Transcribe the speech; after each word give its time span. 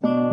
A 0.00 0.27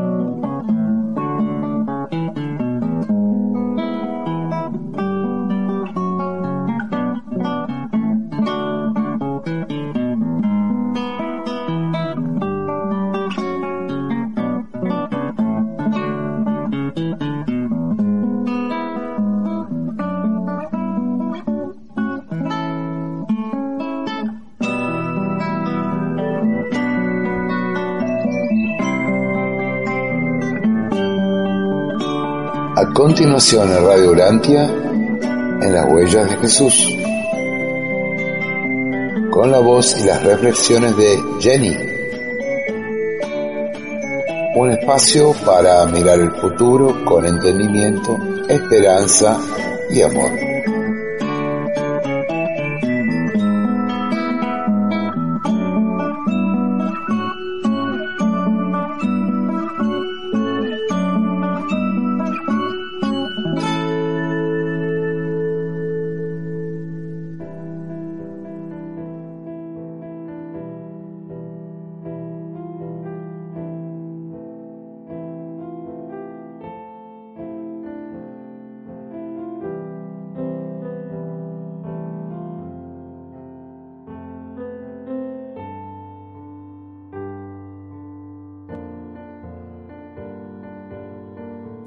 continuación 33.08 33.72
en 33.72 33.86
Radio 33.86 34.10
Urantia, 34.10 34.64
en 34.64 35.74
las 35.74 35.86
huellas 35.86 36.28
de 36.28 36.38
Jesús, 36.38 36.98
con 39.30 39.52
la 39.52 39.60
voz 39.60 39.96
y 40.02 40.06
las 40.06 40.24
reflexiones 40.24 40.98
de 40.98 41.24
Jenny. 41.40 41.78
Un 44.56 44.72
espacio 44.72 45.36
para 45.46 45.86
mirar 45.86 46.18
el 46.18 46.32
futuro 46.32 47.06
con 47.06 47.28
entendimiento, 47.28 48.18
esperanza 48.50 49.40
y 49.92 50.02
amor. 50.02 50.55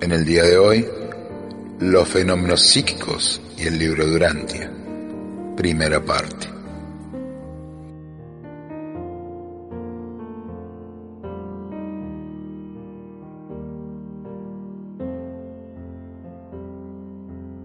En 0.08 0.14
el 0.14 0.24
día 0.24 0.42
de 0.42 0.56
hoy, 0.56 0.88
los 1.80 2.08
fenómenos 2.08 2.62
psíquicos 2.62 3.42
y 3.58 3.66
el 3.66 3.78
libro 3.78 4.06
Durantia. 4.06 4.72
Primera 5.54 6.02
parte. 6.02 6.46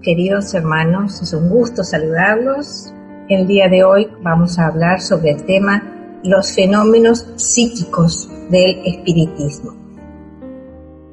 Queridos 0.02 0.54
hermanos, 0.54 1.22
es 1.22 1.32
un 1.32 1.48
gusto 1.48 1.86
saludarlos. 1.86 2.94
El 3.30 3.48
día 3.48 3.70
de 3.70 3.86
hoy 3.86 4.10
vamos 4.22 4.60
a 4.60 4.68
hablar 4.68 5.00
sobre 5.00 5.32
el 5.32 5.46
tema 5.46 6.20
los 6.26 6.54
fenómenos 6.54 7.26
psíquicos 7.38 8.28
del 8.50 8.82
espiritismo 8.86 9.83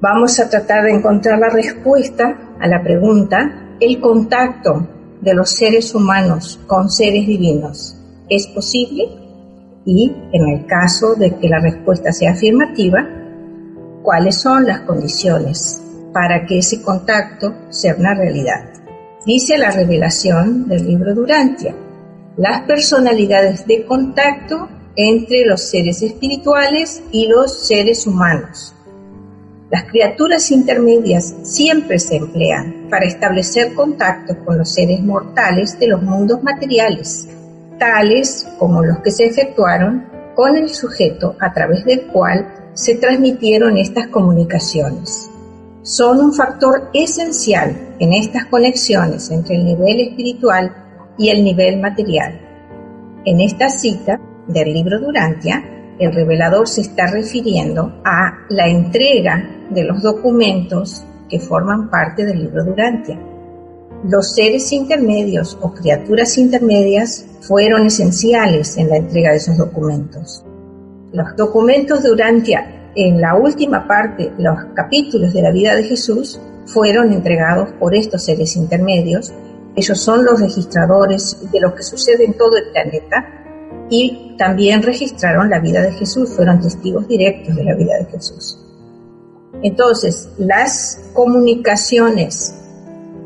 vamos 0.01 0.41
a 0.41 0.49
tratar 0.49 0.85
de 0.85 0.93
encontrar 0.93 1.39
la 1.39 1.51
respuesta 1.51 2.57
a 2.59 2.67
la 2.67 2.83
pregunta, 2.83 3.77
¿el 3.81 4.01
contacto 4.01 4.89
de 5.21 5.35
los 5.35 5.51
seres 5.51 5.95
humanos 5.95 6.59
con 6.67 6.91
seres 6.91 7.27
divinos 7.27 7.97
es 8.29 8.47
posible? 8.49 9.09
Y 9.85 10.15
en 10.33 10.49
el 10.49 10.67
caso 10.67 11.15
de 11.15 11.37
que 11.37 11.49
la 11.49 11.61
respuesta 11.61 12.13
sea 12.13 12.33
afirmativa, 12.33 13.07
¿cuáles 14.03 14.41
son 14.41 14.67
las 14.67 14.81
condiciones 14.81 15.83
para 16.13 16.47
que 16.47 16.59
ese 16.59 16.83
contacto 16.83 17.55
sea 17.69 17.95
una 17.99 18.15
realidad? 18.15 18.71
Dice 19.27 19.59
la 19.59 19.71
revelación 19.71 20.67
del 20.67 20.87
libro 20.87 21.15
Durantia, 21.15 21.75
las 22.37 22.63
personalidades 22.63 23.67
de 23.67 23.85
contacto 23.85 24.69
entre 24.97 25.45
los 25.45 25.63
seres 25.63 26.03
espirituales 26.03 27.03
y 27.13 27.27
los 27.27 27.67
seres 27.67 28.07
humanos 28.07 28.75
las 29.71 29.85
criaturas 29.85 30.51
intermedias 30.51 31.33
siempre 31.43 32.01
se 32.01 32.17
emplean 32.17 32.89
para 32.91 33.07
establecer 33.07 33.73
contactos 33.73 34.37
con 34.45 34.59
los 34.59 34.75
seres 34.75 35.01
mortales 35.01 35.79
de 35.79 35.87
los 35.87 36.03
mundos 36.03 36.43
materiales, 36.43 37.29
tales 37.79 38.49
como 38.59 38.83
los 38.83 38.99
que 38.99 39.13
se 39.13 39.27
efectuaron 39.27 40.07
con 40.35 40.57
el 40.57 40.71
sujeto 40.71 41.37
a 41.39 41.53
través 41.53 41.85
del 41.85 42.09
cual 42.09 42.53
se 42.75 42.97
transmitieron 42.97 43.77
estas 43.77 44.09
comunicaciones. 44.09 45.31
Son 45.83 46.19
un 46.19 46.35
factor 46.35 46.91
esencial 46.93 47.95
en 48.01 48.13
estas 48.13 48.47
conexiones 48.47 49.31
entre 49.31 49.55
el 49.55 49.65
nivel 49.65 50.01
espiritual 50.01 50.75
y 51.17 51.29
el 51.29 51.45
nivel 51.45 51.81
material. 51.81 52.41
En 53.25 53.41
esta 53.41 53.69
cita 53.69 54.21
del 54.49 54.73
libro 54.73 54.99
Durantia, 54.99 55.63
el 56.01 56.13
revelador 56.13 56.67
se 56.67 56.81
está 56.81 57.07
refiriendo 57.07 58.01
a 58.05 58.47
la 58.49 58.67
entrega 58.67 59.60
de 59.71 59.85
los 59.85 60.03
documentos 60.03 61.05
que 61.29 61.41
forman 61.41 61.89
parte 61.89 62.25
del 62.25 62.41
libro 62.41 62.65
Durantia. 62.65 63.19
Los 64.05 64.35
seres 64.35 64.73
intermedios 64.73 65.59
o 65.61 65.73
criaturas 65.73 66.37
intermedias 66.39 67.27
fueron 67.41 67.87
esenciales 67.87 68.77
en 68.77 68.89
la 68.89 68.97
entrega 68.97 69.31
de 69.31 69.37
esos 69.37 69.57
documentos. 69.57 70.45
Los 71.13 71.37
documentos 71.37 72.03
Durantia 72.03 72.91
en 72.95 73.21
la 73.21 73.37
última 73.37 73.87
parte, 73.87 74.33
los 74.39 74.57
capítulos 74.75 75.33
de 75.33 75.43
la 75.43 75.53
vida 75.53 75.77
de 75.77 75.85
Jesús, 75.85 76.41
fueron 76.67 77.13
entregados 77.13 77.71
por 77.79 77.95
estos 77.95 78.25
seres 78.25 78.57
intermedios. 78.57 79.33
Ellos 79.77 80.01
son 80.01 80.25
los 80.25 80.41
registradores 80.41 81.37
de 81.53 81.61
lo 81.61 81.75
que 81.75 81.83
sucede 81.83 82.25
en 82.25 82.35
todo 82.35 82.57
el 82.57 82.71
planeta 82.73 83.27
y 83.91 84.35
también 84.39 84.83
registraron 84.83 85.51
la 85.51 85.61
vida 85.61 85.83
de 85.83 85.93
Jesús, 85.93 86.31
fueron 86.31 86.61
testigos 86.61 87.07
directos 87.07 87.55
de 87.55 87.65
la 87.65 87.75
vida 87.75 87.97
de 87.99 88.07
Jesús. 88.07 88.59
Entonces, 89.63 90.29
las 90.39 91.01
comunicaciones 91.13 92.55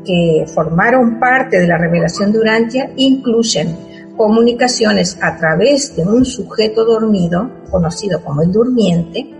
que 0.05 0.45
formaron 0.53 1.19
parte 1.19 1.59
de 1.59 1.67
la 1.67 1.77
revelación 1.77 2.31
de 2.31 2.39
incluyen 2.95 3.75
comunicaciones 4.15 5.17
a 5.21 5.37
través 5.37 5.95
de 5.95 6.03
un 6.03 6.23
sujeto 6.25 6.85
dormido, 6.85 7.49
conocido 7.69 8.21
como 8.23 8.43
el 8.43 8.51
durmiente, 8.51 9.33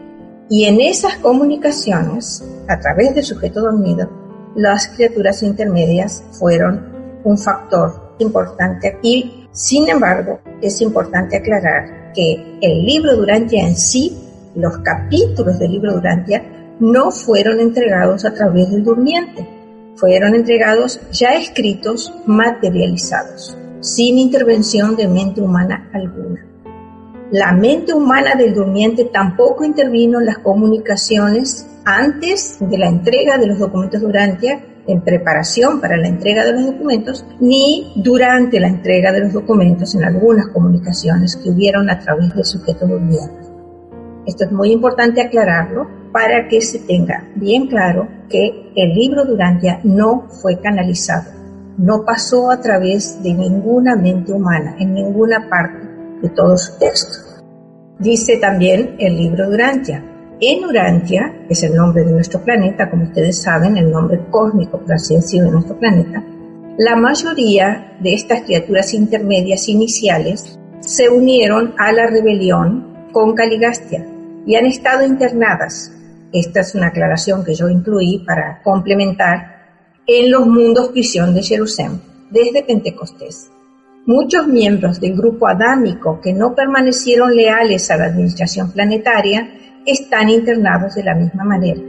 y 0.49 0.65
en 0.65 0.81
esas 0.81 1.15
comunicaciones, 1.17 2.43
a 2.67 2.79
través 2.79 3.15
del 3.15 3.23
sujeto 3.23 3.61
dormido, 3.61 4.09
las 4.55 4.87
criaturas 4.87 5.43
intermedias 5.43 6.23
fueron 6.31 7.21
un 7.23 7.37
factor 7.37 8.15
importante 8.19 8.87
aquí. 8.87 9.47
Sin 9.51 9.89
embargo, 9.89 10.39
es 10.61 10.81
importante 10.81 11.37
aclarar 11.37 12.13
que 12.13 12.57
el 12.61 12.85
libro 12.85 13.15
Durantia 13.15 13.67
en 13.67 13.75
sí, 13.75 14.17
los 14.55 14.77
capítulos 14.79 15.59
del 15.59 15.71
libro 15.71 15.93
Durantia, 15.93 16.43
no 16.79 17.11
fueron 17.11 17.59
entregados 17.59 18.25
a 18.25 18.33
través 18.33 18.69
del 18.71 18.83
durmiente, 18.83 19.47
fueron 19.95 20.35
entregados 20.35 20.99
ya 21.11 21.35
escritos, 21.35 22.13
materializados, 22.25 23.57
sin 23.79 24.17
intervención 24.17 24.95
de 24.95 25.07
mente 25.07 25.41
humana 25.41 25.89
alguna. 25.93 26.45
La 27.31 27.53
mente 27.53 27.93
humana 27.93 28.35
del 28.35 28.53
durmiente 28.53 29.05
tampoco 29.05 29.63
intervino 29.63 30.19
en 30.19 30.27
las 30.27 30.37
comunicaciones 30.39 31.67
antes 31.83 32.57
de 32.59 32.77
la 32.77 32.87
entrega 32.87 33.37
de 33.37 33.47
los 33.47 33.59
documentos 33.59 34.01
Durantia, 34.01 34.63
en 34.87 35.01
preparación 35.01 35.81
para 35.81 35.97
la 35.97 36.07
entrega 36.07 36.45
de 36.45 36.53
los 36.53 36.65
documentos, 36.67 37.25
ni 37.39 37.93
durante 37.95 38.59
la 38.59 38.67
entrega 38.67 39.11
de 39.11 39.21
los 39.21 39.33
documentos 39.33 39.95
en 39.95 40.03
algunas 40.03 40.47
comunicaciones 40.49 41.35
que 41.35 41.49
hubieron 41.49 41.89
a 41.89 41.99
través 41.99 42.35
del 42.35 42.45
sujeto 42.45 42.85
durmiente. 42.85 43.33
Esto 44.27 44.45
es 44.45 44.51
muy 44.51 44.71
importante 44.71 45.21
aclararlo 45.21 46.04
para 46.15 46.47
que 46.47 46.61
se 46.61 46.79
tenga 46.79 47.27
bien 47.35 47.67
claro 47.67 48.07
que 48.29 48.71
el 48.73 48.93
libro 48.93 49.25
Durantia 49.25 49.81
no 49.83 50.29
fue 50.29 50.61
canalizado, 50.61 51.29
no 51.77 52.05
pasó 52.05 52.51
a 52.51 52.61
través 52.61 53.21
de 53.21 53.33
ninguna 53.33 53.97
mente 53.97 54.31
humana, 54.31 54.77
en 54.79 54.93
ninguna 54.93 55.49
parte 55.49 55.85
de 56.21 56.29
todo 56.29 56.55
su 56.55 56.79
texto. 56.79 57.17
Dice 57.99 58.37
también 58.37 58.95
el 58.97 59.17
libro 59.17 59.49
Durantia, 59.49 60.05
en 60.39 60.63
Urantia, 60.63 61.33
que 61.49 61.53
es 61.53 61.63
el 61.63 61.75
nombre 61.75 62.05
de 62.05 62.13
nuestro 62.13 62.39
planeta, 62.39 62.89
como 62.89 63.03
ustedes 63.03 63.41
saben, 63.41 63.75
el 63.75 63.91
nombre 63.91 64.21
cósmico, 64.31 64.79
por 64.79 64.93
así 64.93 65.15
decirlo, 65.15 65.47
de 65.47 65.51
nuestro 65.51 65.77
planeta, 65.77 66.23
la 66.77 66.95
mayoría 66.95 67.97
de 67.99 68.13
estas 68.13 68.43
criaturas 68.43 68.93
intermedias 68.93 69.67
iniciales 69.67 70.57
se 70.79 71.09
unieron 71.09 71.73
a 71.77 71.91
la 71.91 72.07
rebelión 72.07 73.09
con 73.11 73.35
Caligastia 73.35 74.07
y 74.45 74.55
han 74.55 74.65
estado 74.65 75.05
internadas 75.05 75.91
esta 76.39 76.61
es 76.61 76.75
una 76.75 76.87
aclaración 76.87 77.43
que 77.43 77.55
yo 77.55 77.69
incluí 77.69 78.23
para 78.25 78.61
complementar, 78.61 79.55
en 80.07 80.31
los 80.31 80.45
mundos 80.45 80.89
prisión 80.89 81.33
de 81.33 81.41
Jerusalén, 81.41 82.01
desde 82.29 82.63
Pentecostés. 82.63 83.49
Muchos 84.05 84.47
miembros 84.47 84.99
del 84.99 85.15
grupo 85.15 85.47
adámico 85.47 86.19
que 86.21 86.33
no 86.33 86.53
permanecieron 86.53 87.35
leales 87.35 87.89
a 87.89 87.97
la 87.97 88.05
administración 88.05 88.71
planetaria 88.71 89.49
están 89.85 90.29
internados 90.29 90.93
de 90.93 91.03
la 91.03 91.15
misma 91.15 91.43
manera. 91.43 91.81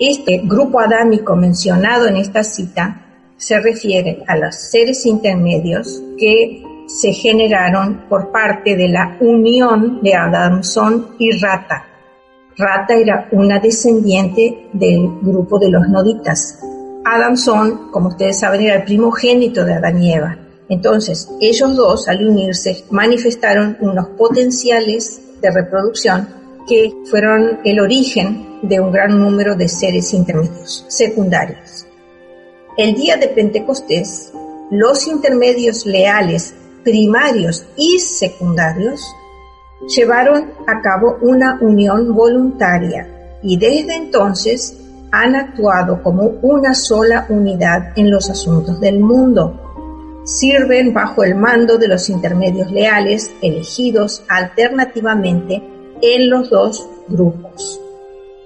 Este 0.00 0.42
grupo 0.44 0.80
adámico 0.80 1.36
mencionado 1.36 2.08
en 2.08 2.16
esta 2.16 2.42
cita 2.42 3.02
se 3.36 3.60
refiere 3.60 4.24
a 4.26 4.36
los 4.36 4.56
seres 4.56 5.06
intermedios 5.06 6.02
que 6.18 6.62
se 6.86 7.12
generaron 7.12 8.06
por 8.08 8.32
parte 8.32 8.76
de 8.76 8.88
la 8.88 9.16
unión 9.20 10.00
de 10.02 10.14
Adamson 10.14 11.14
y 11.18 11.38
Rata. 11.38 11.84
Rata 12.58 12.94
era 12.94 13.28
una 13.32 13.58
descendiente 13.58 14.68
del 14.72 15.08
grupo 15.20 15.58
de 15.58 15.70
los 15.70 15.88
noditas. 15.88 16.58
Adamson, 17.04 17.90
como 17.90 18.08
ustedes 18.08 18.38
saben, 18.38 18.62
era 18.62 18.76
el 18.76 18.84
primogénito 18.84 19.64
de 19.64 19.74
Adán 19.74 20.02
y 20.02 20.14
Eva. 20.14 20.38
Entonces, 20.68 21.28
ellos 21.40 21.76
dos, 21.76 22.08
al 22.08 22.26
unirse, 22.26 22.84
manifestaron 22.90 23.76
unos 23.80 24.08
potenciales 24.16 25.20
de 25.40 25.50
reproducción 25.50 26.28
que 26.66 26.92
fueron 27.10 27.60
el 27.64 27.78
origen 27.78 28.58
de 28.62 28.80
un 28.80 28.90
gran 28.90 29.18
número 29.18 29.54
de 29.54 29.68
seres 29.68 30.14
intermedios 30.14 30.84
secundarios. 30.88 31.86
El 32.78 32.94
día 32.94 33.16
de 33.16 33.28
Pentecostés, 33.28 34.32
los 34.70 35.06
intermedios 35.06 35.86
leales 35.86 36.54
primarios 36.82 37.66
y 37.76 37.98
secundarios 37.98 39.02
llevaron 39.88 40.52
a 40.66 40.80
cabo 40.80 41.18
una 41.20 41.58
unión 41.60 42.14
voluntaria 42.14 43.08
y 43.42 43.56
desde 43.56 43.96
entonces 43.96 44.76
han 45.12 45.36
actuado 45.36 46.02
como 46.02 46.24
una 46.42 46.74
sola 46.74 47.26
unidad 47.28 47.92
en 47.96 48.10
los 48.10 48.28
asuntos 48.28 48.80
del 48.80 48.98
mundo. 49.00 49.62
Sirven 50.24 50.92
bajo 50.92 51.22
el 51.22 51.36
mando 51.36 51.78
de 51.78 51.88
los 51.88 52.10
intermedios 52.10 52.70
leales 52.72 53.30
elegidos 53.40 54.24
alternativamente 54.28 55.62
en 56.02 56.28
los 56.28 56.50
dos 56.50 56.88
grupos. 57.08 57.80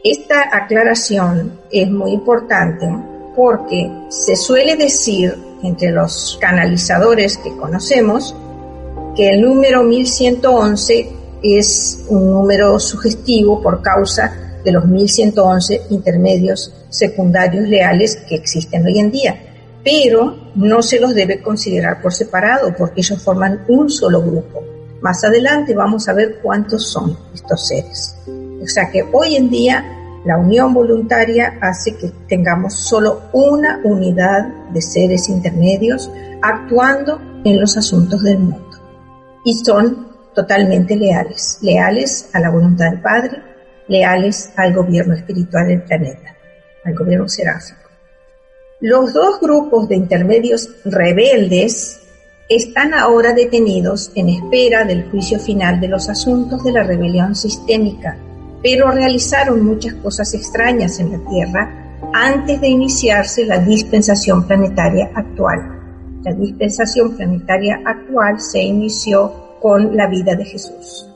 Esta 0.04 0.48
aclaración 0.52 1.58
es 1.70 1.90
muy 1.90 2.12
importante 2.12 2.86
porque 3.34 3.90
se 4.08 4.36
suele 4.36 4.76
decir 4.76 5.34
entre 5.62 5.90
los 5.90 6.38
canalizadores 6.40 7.38
que 7.38 7.56
conocemos 7.56 8.34
que 9.16 9.30
el 9.30 9.42
número 9.42 9.82
1111 9.82 11.19
es 11.42 12.04
un 12.08 12.30
número 12.30 12.78
sugestivo 12.78 13.62
por 13.62 13.82
causa 13.82 14.60
de 14.64 14.72
los 14.72 14.84
1111 14.86 15.82
intermedios 15.90 16.72
secundarios 16.90 17.68
leales 17.68 18.16
que 18.28 18.34
existen 18.34 18.84
hoy 18.84 18.98
en 18.98 19.10
día, 19.10 19.40
pero 19.82 20.36
no 20.54 20.82
se 20.82 21.00
los 21.00 21.14
debe 21.14 21.40
considerar 21.40 22.02
por 22.02 22.12
separado 22.12 22.74
porque 22.76 23.00
ellos 23.00 23.22
forman 23.22 23.64
un 23.68 23.88
solo 23.88 24.20
grupo. 24.20 24.62
Más 25.00 25.24
adelante 25.24 25.74
vamos 25.74 26.08
a 26.08 26.12
ver 26.12 26.40
cuántos 26.42 26.86
son 26.88 27.16
estos 27.34 27.68
seres. 27.68 28.14
O 28.62 28.66
sea 28.66 28.90
que 28.90 29.06
hoy 29.12 29.36
en 29.36 29.48
día 29.48 29.84
la 30.24 30.36
unión 30.36 30.74
voluntaria 30.74 31.58
hace 31.62 31.96
que 31.96 32.12
tengamos 32.28 32.74
solo 32.74 33.22
una 33.32 33.80
unidad 33.82 34.46
de 34.70 34.82
seres 34.82 35.30
intermedios 35.30 36.10
actuando 36.42 37.18
en 37.44 37.58
los 37.58 37.78
asuntos 37.78 38.22
del 38.22 38.38
mundo. 38.38 38.78
Y 39.46 39.54
son 39.64 40.09
totalmente 40.34 40.96
leales, 40.96 41.58
leales 41.62 42.28
a 42.32 42.40
la 42.40 42.50
voluntad 42.50 42.90
del 42.90 43.00
Padre, 43.00 43.42
leales 43.88 44.52
al 44.56 44.72
gobierno 44.72 45.14
espiritual 45.14 45.68
del 45.68 45.82
planeta, 45.82 46.36
al 46.84 46.94
gobierno 46.94 47.28
seráfico. 47.28 47.80
Los 48.80 49.12
dos 49.12 49.40
grupos 49.40 49.88
de 49.88 49.96
intermedios 49.96 50.70
rebeldes 50.84 52.00
están 52.48 52.94
ahora 52.94 53.32
detenidos 53.32 54.10
en 54.14 54.28
espera 54.28 54.84
del 54.84 55.10
juicio 55.10 55.38
final 55.38 55.80
de 55.80 55.88
los 55.88 56.08
asuntos 56.08 56.64
de 56.64 56.72
la 56.72 56.82
rebelión 56.82 57.34
sistémica, 57.34 58.16
pero 58.62 58.90
realizaron 58.90 59.64
muchas 59.64 59.94
cosas 59.94 60.32
extrañas 60.34 60.98
en 60.98 61.12
la 61.12 61.30
Tierra 61.30 61.98
antes 62.12 62.60
de 62.60 62.68
iniciarse 62.68 63.44
la 63.44 63.58
dispensación 63.58 64.46
planetaria 64.46 65.10
actual. 65.14 65.78
La 66.24 66.32
dispensación 66.32 67.16
planetaria 67.16 67.80
actual 67.84 68.40
se 68.40 68.60
inició 68.60 69.49
con 69.60 69.96
la 69.96 70.06
vida 70.06 70.34
de 70.34 70.44
Jesús. 70.44 71.06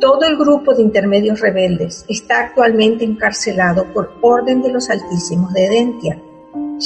Todo 0.00 0.24
el 0.24 0.36
grupo 0.36 0.74
de 0.74 0.82
intermedios 0.82 1.40
rebeldes 1.40 2.04
está 2.08 2.40
actualmente 2.40 3.04
encarcelado 3.04 3.92
por 3.92 4.12
orden 4.20 4.62
de 4.62 4.72
los 4.72 4.90
Altísimos 4.90 5.52
de 5.52 5.66
Edentia 5.66 6.18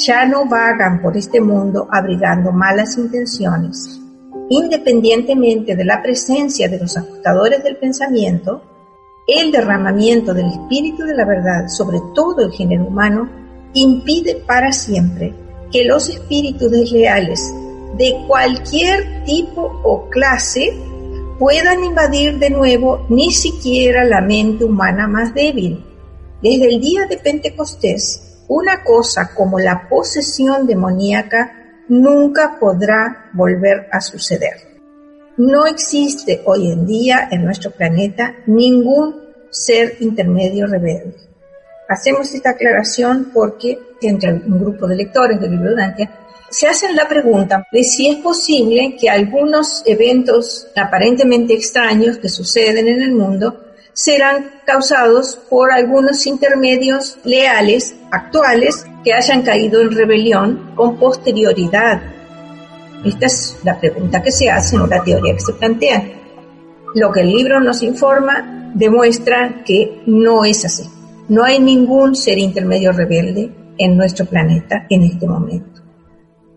ya 0.05 0.27
no 0.27 0.47
vagan 0.47 1.01
por 1.01 1.17
este 1.17 1.41
mundo 1.41 1.89
abrigando 1.91 2.53
malas 2.53 2.99
intenciones. 2.99 4.01
Independientemente 4.49 5.75
de 5.75 5.85
la 5.85 6.03
presencia 6.03 6.69
de 6.69 6.79
los 6.79 6.97
ajustadores 6.97 7.65
del 7.65 7.77
pensamiento, 7.77 8.63
el 9.27 9.51
derramamiento 9.51 10.35
del 10.35 10.47
espíritu 10.47 11.05
de 11.05 11.15
la 11.15 11.25
verdad 11.25 11.69
sobre 11.69 11.99
todo 12.15 12.43
el 12.43 12.53
género 12.53 12.87
humano 12.87 13.29
impide 13.75 14.37
para 14.47 14.71
siempre 14.71 15.35
que 15.73 15.85
los 15.85 16.09
espíritus 16.09 16.71
desleales 16.71 17.53
de 17.97 18.15
cualquier 18.29 19.25
tipo 19.25 19.81
o 19.83 20.09
clase 20.11 20.79
puedan 21.39 21.85
invadir 21.85 22.39
de 22.39 22.51
nuevo 22.51 23.07
ni 23.09 23.31
siquiera 23.31 24.05
la 24.05 24.21
mente 24.21 24.65
humana 24.65 25.07
más 25.07 25.35
débil. 25.35 25.85
Desde 26.43 26.67
el 26.67 26.81
día 26.81 27.07
de 27.07 27.19
Pentecostés, 27.19 28.45
una 28.49 28.85
cosa 28.85 29.33
como 29.35 29.59
la 29.59 29.89
posesión 29.89 30.67
demoníaca 30.67 31.85
nunca 31.89 32.57
podrá 32.59 33.31
volver 33.33 33.89
a 33.93 34.01
suceder. 34.01 34.55
No 35.37 35.67
existe 35.67 36.43
hoy 36.47 36.71
en 36.71 36.87
día 36.87 37.29
en 37.31 37.45
nuestro 37.45 37.71
planeta 37.71 38.35
ningún 38.47 39.27
ser 39.51 39.97
intermedio 40.01 40.67
rebelde. 40.67 41.17
Hacemos 41.89 42.35
esta 42.35 42.51
aclaración 42.51 43.31
porque 43.33 43.79
entre 44.01 44.33
un 44.33 44.59
grupo 44.61 44.87
de 44.87 44.97
lectores 44.97 45.41
de 45.41 45.49
Dante 45.49 46.09
se 46.51 46.69
hacen 46.69 46.95
la 46.95 47.09
pregunta 47.09 47.67
de 47.73 47.83
si 47.83 48.09
es 48.09 48.17
posible 48.17 48.97
que 48.99 49.11
algunos 49.11 49.83
eventos 49.85 50.69
aparentemente 50.77 51.55
extraños 51.55 52.19
que 52.19 52.29
suceden 52.29 52.89
en 52.89 53.03
el 53.03 53.13
mundo 53.13 53.63
serán 53.93 54.51
causados 54.65 55.39
por 55.49 55.73
algunos 55.73 56.27
intermedios 56.27 57.19
leales 57.25 57.95
actuales 58.11 58.87
que 59.03 59.13
hayan 59.13 59.43
caído 59.43 59.81
en 59.81 59.91
rebelión 59.91 60.73
con 60.75 60.99
posterioridad. 60.99 62.03
Esta 63.05 63.27
es 63.27 63.57
la 63.65 63.79
pregunta 63.79 64.23
que 64.23 64.31
se 64.31 64.51
hace, 64.51 64.77
no 64.77 64.87
la 64.87 65.03
teoría 65.03 65.35
que 65.35 65.41
se 65.41 65.53
plantea. 65.55 66.05
Lo 66.95 67.11
que 67.13 67.21
el 67.21 67.31
libro 67.31 67.61
nos 67.61 67.83
informa 67.83 68.73
demuestra 68.75 69.63
que 69.65 70.03
no 70.07 70.45
es 70.45 70.65
así. 70.65 70.85
No 71.29 71.45
hay 71.45 71.59
ningún 71.59 72.15
ser 72.15 72.39
intermedio 72.39 72.93
rebelde 72.93 73.51
en 73.79 73.97
nuestro 73.97 74.27
planeta 74.27 74.87
en 74.89 75.03
este 75.03 75.27
momento. 75.27 75.76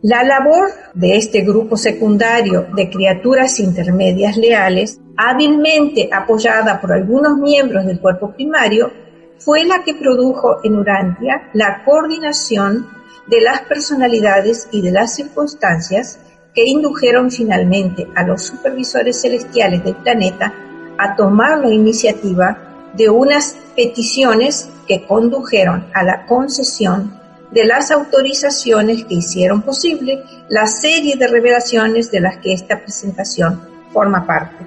La 0.01 0.23
labor 0.23 0.69
de 0.93 1.17
este 1.17 1.41
grupo 1.41 1.75
secundario 1.75 2.67
de 2.73 2.89
criaturas 2.89 3.59
intermedias 3.59 4.37
leales 4.37 5.01
hábilmente 5.17 6.09
apoyada 6.13 6.79
por 6.79 6.93
algunos 6.93 7.37
miembros 7.37 7.85
del 7.85 7.99
cuerpo 7.99 8.31
primario, 8.31 8.93
fue 9.39 9.65
la 9.65 9.83
que 9.83 9.95
produjo 9.95 10.59
en 10.63 10.77
Urantia 10.77 11.49
la 11.51 11.83
coordinación 11.83 12.87
de 13.27 13.41
las 13.41 13.61
personalidades 13.63 14.69
y 14.71 14.81
de 14.81 14.91
las 14.91 15.15
circunstancias 15.15 16.19
que 16.55 16.63
indujeron 16.63 17.29
finalmente 17.29 18.07
a 18.15 18.23
los 18.23 18.43
supervisores 18.43 19.21
celestiales 19.21 19.83
del 19.83 19.97
planeta 19.97 20.53
a 20.97 21.17
tomar 21.17 21.59
la 21.59 21.71
iniciativa 21.71 22.91
de 22.95 23.09
unas 23.09 23.57
peticiones 23.75 24.69
que 24.87 25.05
condujeron 25.05 25.87
a 25.93 26.03
la 26.03 26.25
concesión 26.25 27.18
de 27.51 27.65
las 27.65 27.91
autorizaciones 27.91 29.05
que 29.05 29.15
hicieron 29.15 29.61
posible 29.61 30.23
la 30.49 30.67
serie 30.67 31.15
de 31.15 31.27
revelaciones 31.27 32.11
de 32.11 32.19
las 32.19 32.37
que 32.37 32.53
esta 32.53 32.79
presentación 32.79 33.61
forma 33.91 34.25
parte 34.25 34.65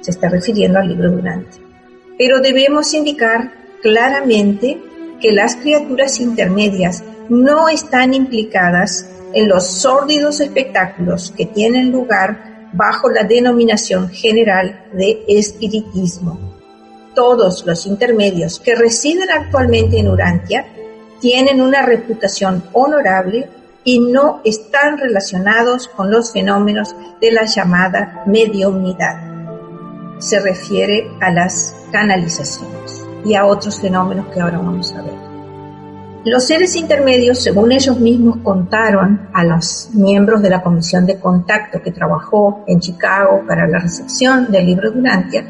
se 0.00 0.10
está 0.10 0.28
refiriendo 0.28 0.78
al 0.78 0.88
libro 0.88 1.10
Durante. 1.10 1.58
Pero 2.18 2.40
debemos 2.40 2.92
indicar 2.94 3.52
claramente 3.82 4.80
que 5.20 5.32
las 5.32 5.56
criaturas 5.56 6.20
intermedias 6.20 7.02
no 7.28 7.68
están 7.68 8.14
implicadas 8.14 9.08
en 9.32 9.48
los 9.48 9.66
sórdidos 9.66 10.40
espectáculos 10.40 11.32
que 11.36 11.46
tienen 11.46 11.90
lugar 11.90 12.68
bajo 12.72 13.10
la 13.10 13.24
denominación 13.24 14.08
general 14.10 14.84
de 14.92 15.24
espiritismo. 15.28 16.38
Todos 17.14 17.66
los 17.66 17.86
intermedios 17.86 18.60
que 18.60 18.74
residen 18.74 19.30
actualmente 19.30 19.98
en 19.98 20.08
Urantia 20.08 20.66
tienen 21.20 21.60
una 21.60 21.82
reputación 21.82 22.64
honorable 22.72 23.48
y 23.84 24.00
no 24.00 24.40
están 24.44 24.98
relacionados 24.98 25.88
con 25.88 26.10
los 26.10 26.32
fenómenos 26.32 26.94
de 27.20 27.32
la 27.32 27.44
llamada 27.44 28.22
mediunidad 28.26 29.28
se 30.18 30.40
refiere 30.40 31.10
a 31.20 31.30
las 31.30 31.74
canalizaciones. 31.92 33.04
y 33.24 33.34
a 33.34 33.44
otros 33.44 33.80
fenómenos 33.80 34.28
que 34.28 34.40
ahora 34.40 34.58
vamos 34.58 34.94
a 34.94 35.02
ver. 35.02 35.12
Los 36.24 36.46
seres 36.46 36.76
intermedios, 36.76 37.42
según 37.42 37.72
ellos 37.72 37.98
mismos 37.98 38.38
contaron 38.44 39.28
a 39.34 39.44
los 39.44 39.90
miembros 39.92 40.40
de 40.40 40.50
la 40.50 40.62
comisión 40.62 41.04
de 41.04 41.18
contacto 41.18 41.82
que 41.82 41.90
trabajó 41.90 42.64
en 42.68 42.78
Chicago 42.78 43.42
para 43.46 43.66
la 43.66 43.80
recepción 43.80 44.50
del 44.52 44.66
libro 44.66 44.92
Durantia, 44.92 45.44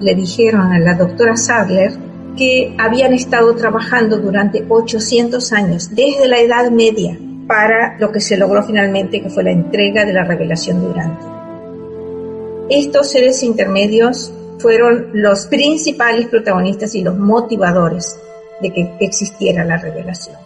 le 0.00 0.14
dijeron 0.14 0.72
a 0.72 0.78
la 0.78 0.94
doctora 0.94 1.36
Sadler 1.36 1.92
que 2.36 2.74
habían 2.78 3.12
estado 3.12 3.54
trabajando 3.56 4.18
durante 4.18 4.64
800 4.68 5.52
años, 5.52 5.94
desde 5.94 6.28
la 6.28 6.38
Edad 6.40 6.70
Media, 6.70 7.18
para 7.46 7.98
lo 7.98 8.12
que 8.12 8.20
se 8.20 8.36
logró 8.36 8.62
finalmente, 8.64 9.22
que 9.22 9.30
fue 9.30 9.44
la 9.44 9.52
entrega 9.52 10.04
de 10.04 10.12
la 10.12 10.24
revelación 10.24 10.82
durante. 10.82 11.24
Estos 12.68 13.10
seres 13.10 13.42
intermedios 13.42 14.32
fueron 14.58 15.10
los 15.12 15.46
principales 15.46 16.26
protagonistas 16.26 16.94
y 16.94 17.02
los 17.02 17.16
motivadores 17.16 18.18
de 18.60 18.72
que 18.72 18.96
existiera 19.00 19.64
la 19.64 19.76
revelación. 19.76 20.36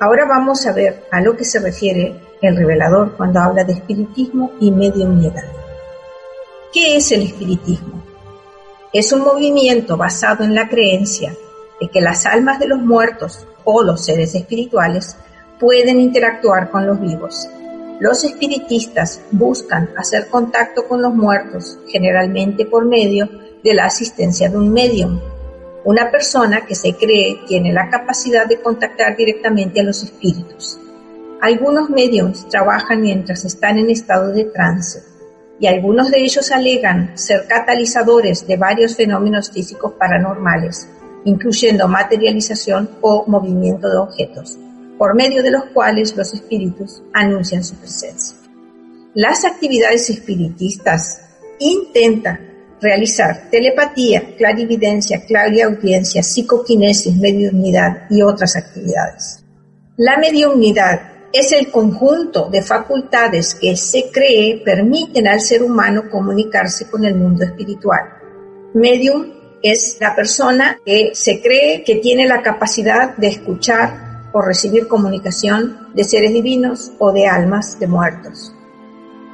Ahora 0.00 0.26
vamos 0.26 0.66
a 0.66 0.72
ver 0.72 1.04
a 1.10 1.20
lo 1.20 1.36
que 1.36 1.44
se 1.44 1.60
refiere 1.60 2.14
el 2.42 2.56
revelador 2.56 3.16
cuando 3.16 3.40
habla 3.40 3.64
de 3.64 3.74
espiritismo 3.74 4.52
y 4.60 4.70
mediunidad. 4.70 5.44
¿Qué 6.72 6.96
es 6.96 7.12
el 7.12 7.22
espiritismo? 7.22 8.13
Es 8.94 9.10
un 9.10 9.22
movimiento 9.22 9.96
basado 9.96 10.44
en 10.44 10.54
la 10.54 10.68
creencia 10.68 11.34
de 11.80 11.88
que 11.88 12.00
las 12.00 12.26
almas 12.26 12.60
de 12.60 12.68
los 12.68 12.78
muertos 12.78 13.44
o 13.64 13.82
los 13.82 14.04
seres 14.04 14.36
espirituales 14.36 15.16
pueden 15.58 15.98
interactuar 15.98 16.70
con 16.70 16.86
los 16.86 17.00
vivos. 17.00 17.48
Los 17.98 18.22
espiritistas 18.22 19.20
buscan 19.32 19.90
hacer 19.96 20.28
contacto 20.28 20.86
con 20.86 21.02
los 21.02 21.12
muertos, 21.12 21.76
generalmente 21.88 22.66
por 22.66 22.84
medio 22.84 23.28
de 23.64 23.74
la 23.74 23.86
asistencia 23.86 24.48
de 24.48 24.58
un 24.58 24.72
medium, 24.72 25.18
una 25.84 26.12
persona 26.12 26.64
que 26.64 26.76
se 26.76 26.94
cree 26.94 27.40
tiene 27.48 27.72
la 27.72 27.90
capacidad 27.90 28.46
de 28.46 28.60
contactar 28.60 29.16
directamente 29.16 29.80
a 29.80 29.82
los 29.82 30.04
espíritus. 30.04 30.78
Algunos 31.40 31.90
mediums 31.90 32.48
trabajan 32.48 33.02
mientras 33.02 33.44
están 33.44 33.76
en 33.78 33.90
estado 33.90 34.30
de 34.32 34.44
trance 34.44 35.13
y 35.60 35.66
algunos 35.66 36.10
de 36.10 36.22
ellos 36.22 36.50
alegan 36.50 37.16
ser 37.16 37.46
catalizadores 37.46 38.46
de 38.46 38.56
varios 38.56 38.96
fenómenos 38.96 39.50
físicos 39.50 39.92
paranormales, 39.98 40.88
incluyendo 41.24 41.88
materialización 41.88 42.90
o 43.00 43.24
movimiento 43.26 43.88
de 43.88 43.98
objetos, 43.98 44.58
por 44.98 45.14
medio 45.14 45.42
de 45.42 45.50
los 45.50 45.64
cuales 45.66 46.16
los 46.16 46.34
espíritus 46.34 47.02
anuncian 47.12 47.64
su 47.64 47.76
presencia. 47.76 48.36
Las 49.14 49.44
actividades 49.44 50.10
espiritistas 50.10 51.20
intentan 51.60 52.54
realizar 52.80 53.48
telepatía, 53.50 54.34
clarividencia, 54.36 55.24
clariaudiencia, 55.24 56.22
psicoquinesis, 56.22 57.16
mediunidad 57.16 58.06
y 58.10 58.22
otras 58.22 58.56
actividades. 58.56 59.42
La 59.96 60.18
mediunidad 60.18 61.13
es 61.34 61.50
el 61.50 61.68
conjunto 61.68 62.48
de 62.48 62.62
facultades 62.62 63.56
que 63.56 63.74
se 63.74 64.08
cree 64.12 64.62
permiten 64.64 65.26
al 65.26 65.40
ser 65.40 65.64
humano 65.64 66.04
comunicarse 66.08 66.88
con 66.88 67.04
el 67.04 67.16
mundo 67.16 67.42
espiritual. 67.42 68.02
Medium 68.72 69.32
es 69.60 69.96
la 70.00 70.14
persona 70.14 70.78
que 70.86 71.10
se 71.12 71.42
cree 71.42 71.82
que 71.82 71.96
tiene 71.96 72.28
la 72.28 72.40
capacidad 72.40 73.16
de 73.16 73.26
escuchar 73.26 74.30
o 74.32 74.40
recibir 74.42 74.86
comunicación 74.86 75.88
de 75.92 76.04
seres 76.04 76.32
divinos 76.32 76.92
o 77.00 77.10
de 77.10 77.26
almas 77.26 77.80
de 77.80 77.88
muertos. 77.88 78.54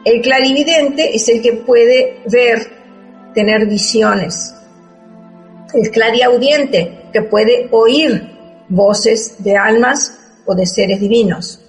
El 0.02 0.22
clarividente 0.22 1.14
es 1.14 1.28
el 1.28 1.42
que 1.42 1.52
puede 1.52 2.22
ver, 2.30 2.66
tener 3.34 3.66
visiones. 3.66 4.54
El 5.74 5.90
clariaudiente 5.90 7.10
que 7.12 7.20
puede 7.20 7.68
oír 7.72 8.26
voces 8.70 9.34
de 9.44 9.54
almas 9.58 10.18
o 10.46 10.54
de 10.54 10.64
seres 10.64 10.98
divinos 10.98 11.60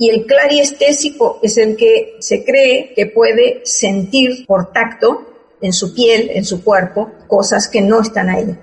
y 0.00 0.08
el 0.08 0.24
clariestésico 0.24 1.40
es 1.42 1.58
el 1.58 1.76
que 1.76 2.16
se 2.20 2.42
cree 2.42 2.94
que 2.96 3.04
puede 3.04 3.60
sentir 3.64 4.46
por 4.46 4.72
tacto 4.72 5.26
en 5.60 5.74
su 5.74 5.94
piel, 5.94 6.30
en 6.32 6.42
su 6.46 6.64
cuerpo, 6.64 7.12
cosas 7.28 7.68
que 7.68 7.82
no 7.82 8.00
están 8.00 8.30
ahí. 8.30 8.58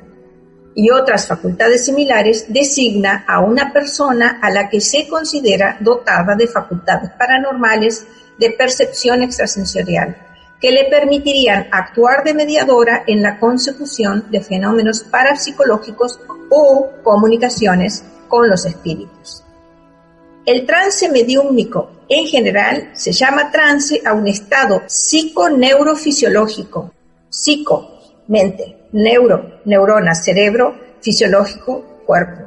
Y 0.74 0.90
otras 0.90 1.28
facultades 1.28 1.86
similares 1.86 2.52
designa 2.52 3.24
a 3.28 3.42
una 3.42 3.72
persona 3.72 4.40
a 4.42 4.50
la 4.50 4.68
que 4.68 4.82
se 4.82 5.08
considera 5.08 5.78
dotada 5.80 6.34
de 6.36 6.48
facultades 6.48 7.12
paranormales 7.20 8.08
de 8.40 8.50
percepción 8.50 9.22
extrasensorial, 9.22 10.18
que 10.60 10.72
le 10.72 10.86
permitirían 10.86 11.68
actuar 11.72 12.24
de 12.24 12.34
mediadora 12.34 13.04
en 13.06 13.22
la 13.22 13.40
consecución 13.40 14.26
de 14.32 14.42
fenómenos 14.42 15.04
parapsicológicos 15.04 16.20
o 16.50 16.90
comunicaciones 17.04 18.04
con 18.28 18.50
los 18.50 18.66
espíritus. 18.66 19.44
El 20.48 20.66
trance 20.66 21.08
mediúmnico 21.10 21.92
en 22.08 22.26
general 22.26 22.92
se 22.94 23.12
llama 23.12 23.52
trance 23.52 24.02
a 24.06 24.14
un 24.14 24.28
estado 24.28 24.84
psiconeurofisiológico. 24.88 26.94
Psico, 27.30 28.00
mente, 28.30 28.88
neuro, 28.94 29.60
neurona, 29.66 30.16
cerebro, 30.16 30.74
fisiológico, 31.02 32.00
cuerpo, 32.06 32.44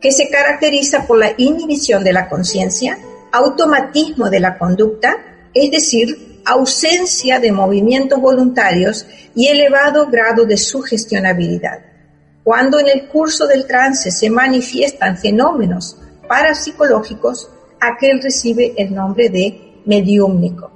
que 0.00 0.12
se 0.12 0.30
caracteriza 0.30 1.04
por 1.04 1.18
la 1.18 1.32
inhibición 1.36 2.04
de 2.04 2.12
la 2.12 2.28
conciencia, 2.28 2.96
automatismo 3.32 4.30
de 4.30 4.38
la 4.38 4.56
conducta, 4.56 5.16
es 5.52 5.72
decir, 5.72 6.42
ausencia 6.44 7.40
de 7.40 7.50
movimientos 7.50 8.20
voluntarios 8.20 9.04
y 9.34 9.48
elevado 9.48 10.06
grado 10.06 10.44
de 10.44 10.56
sugestionabilidad. 10.56 11.80
Cuando 12.44 12.78
en 12.78 12.86
el 12.86 13.08
curso 13.08 13.48
del 13.48 13.66
trance 13.66 14.12
se 14.12 14.30
manifiestan 14.30 15.18
fenómenos 15.18 15.96
parapsicológicos, 16.28 17.50
aquel 17.80 18.22
recibe 18.22 18.74
el 18.76 18.94
nombre 18.94 19.28
de 19.28 19.80
mediúmnico. 19.84 20.70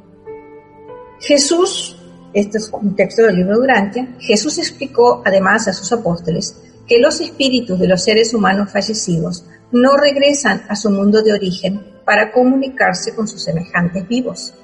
Jesús, 1.21 1.97
este 2.33 2.59
es 2.59 2.71
un 2.73 2.95
texto 2.95 3.23
del 3.23 3.37
libro 3.37 3.57
Durantia, 3.57 4.17
Jesús 4.19 4.59
explicó 4.59 5.23
además 5.25 5.69
a 5.69 5.73
sus 5.73 5.91
apóstoles 5.93 6.57
que 6.87 6.99
los 6.99 7.21
espíritus 7.21 7.79
de 7.79 7.89
los 7.89 8.03
seres 8.03 8.33
humanos 8.35 8.71
fallecidos 8.71 9.45
no 9.73 9.97
regresan 9.97 10.63
a 10.69 10.77
su 10.77 10.91
mundo 10.91 11.23
de 11.23 11.33
origen 11.33 11.83
para 12.05 12.31
comunicarse 12.31 13.15
con 13.15 13.27
sus 13.27 13.43
semejantes 13.43 14.07
vivos. 14.07 14.55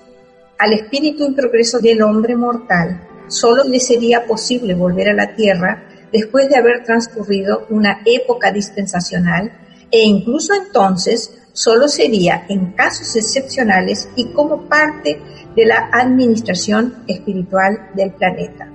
Al 0.59 0.73
espíritu 0.73 1.25
en 1.25 1.35
progreso 1.35 1.81
del 1.81 2.03
hombre 2.03 2.37
mortal 2.37 3.09
solo 3.27 3.65
le 3.65 3.81
sería 3.81 4.27
posible 4.27 4.75
volver 4.75 5.09
a 5.09 5.15
la 5.15 5.35
tierra 5.35 5.89
después 6.13 6.49
de 6.49 6.57
haber 6.57 6.85
transcurrido 6.85 7.67
una 7.71 8.03
época 8.05 8.53
dispensacional 8.53 9.51
e 9.93 10.01
incluso 10.01 10.55
entonces 10.55 11.39
solo 11.53 11.87
sería 11.87 12.47
en 12.49 12.73
casos 12.73 13.15
excepcionales 13.15 14.09
y 14.17 14.33
como 14.33 14.63
parte 14.69 15.21
de 15.55 15.67
la 15.67 15.91
administración 15.93 17.05
espiritual 17.07 17.91
del 17.95 18.13
planeta. 18.13 18.69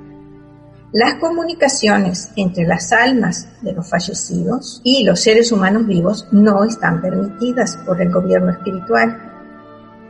Las 0.94 1.16
comunicaciones 1.16 2.30
entre 2.38 2.66
las 2.66 2.94
almas 2.94 3.50
de 3.62 3.74
los 3.74 3.90
fallecidos 3.90 4.80
y 4.84 5.04
los 5.04 5.20
seres 5.20 5.52
humanos 5.52 5.86
vivos 5.86 6.28
no 6.32 6.64
están 6.64 7.02
permitidas 7.02 7.78
por 7.86 8.02
el 8.02 8.10
gobierno 8.10 8.52
espiritual. 8.52 9.24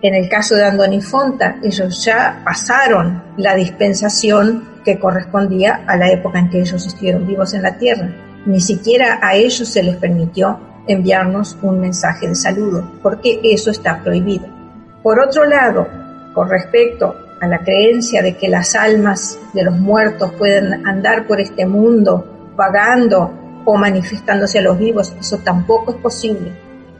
En 0.03 0.13
el 0.13 0.29
caso 0.29 0.55
de 0.55 0.65
Andoni 0.65 1.01
Fonta, 1.01 1.57
ellos 1.63 2.05
ya 2.05 2.41
pasaron 2.45 3.23
la 3.37 3.55
dispensación 3.55 4.81
que 4.85 4.99
correspondía 4.99 5.83
a 5.87 5.97
la 5.97 6.11
época 6.11 6.39
en 6.39 6.49
que 6.51 6.59
ellos 6.59 6.85
estuvieron 6.85 7.25
vivos 7.25 7.55
en 7.55 7.63
la 7.63 7.77
Tierra. 7.77 8.26
Ni 8.47 8.61
siquiera 8.61 9.19
a 9.21 9.35
ellos 9.35 9.67
se 9.67 9.83
les 9.83 9.97
permitió 9.97 10.57
enviarnos 10.87 11.57
un 11.61 11.81
mensaje 11.81 12.29
de 12.29 12.35
saludo, 12.35 12.93
porque 13.03 13.41
eso 13.43 13.71
está 13.71 14.01
prohibido. 14.01 14.45
Por 15.03 15.19
otro 15.19 15.43
lado, 15.43 15.85
con 16.33 16.49
respecto 16.49 17.13
a 17.41 17.47
la 17.47 17.59
creencia 17.59 18.21
de 18.21 18.37
que 18.37 18.47
las 18.47 18.73
almas 18.73 19.37
de 19.51 19.63
los 19.63 19.75
muertos 19.77 20.31
pueden 20.37 20.87
andar 20.87 21.27
por 21.27 21.41
este 21.41 21.65
mundo 21.65 22.53
vagando 22.55 23.63
o 23.65 23.75
manifestándose 23.75 24.59
a 24.59 24.61
los 24.61 24.79
vivos, 24.79 25.13
eso 25.19 25.39
tampoco 25.39 25.91
es 25.91 25.97
posible. 25.97 26.53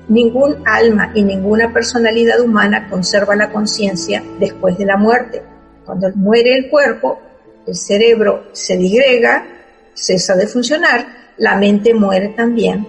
Ningún 0.10 0.58
alma 0.66 1.12
y 1.16 1.22
ninguna 1.22 1.72
personalidad 1.72 2.42
humana 2.42 2.90
conserva 2.90 3.38
la 3.38 3.52
conciencia 3.52 4.22
después 4.38 4.78
de 4.78 4.86
la 4.86 4.98
muerte. 4.98 5.44
Cuando 5.86 6.10
muere 6.14 6.58
el 6.58 6.70
cuerpo, 6.70 7.22
el 7.66 7.76
cerebro 7.76 8.48
se 8.52 8.76
digrega, 8.76 9.46
cesa 9.94 10.36
de 10.36 10.46
funcionar, 10.46 11.17
la 11.38 11.56
mente 11.58 11.94
muere 11.94 12.30
también 12.30 12.88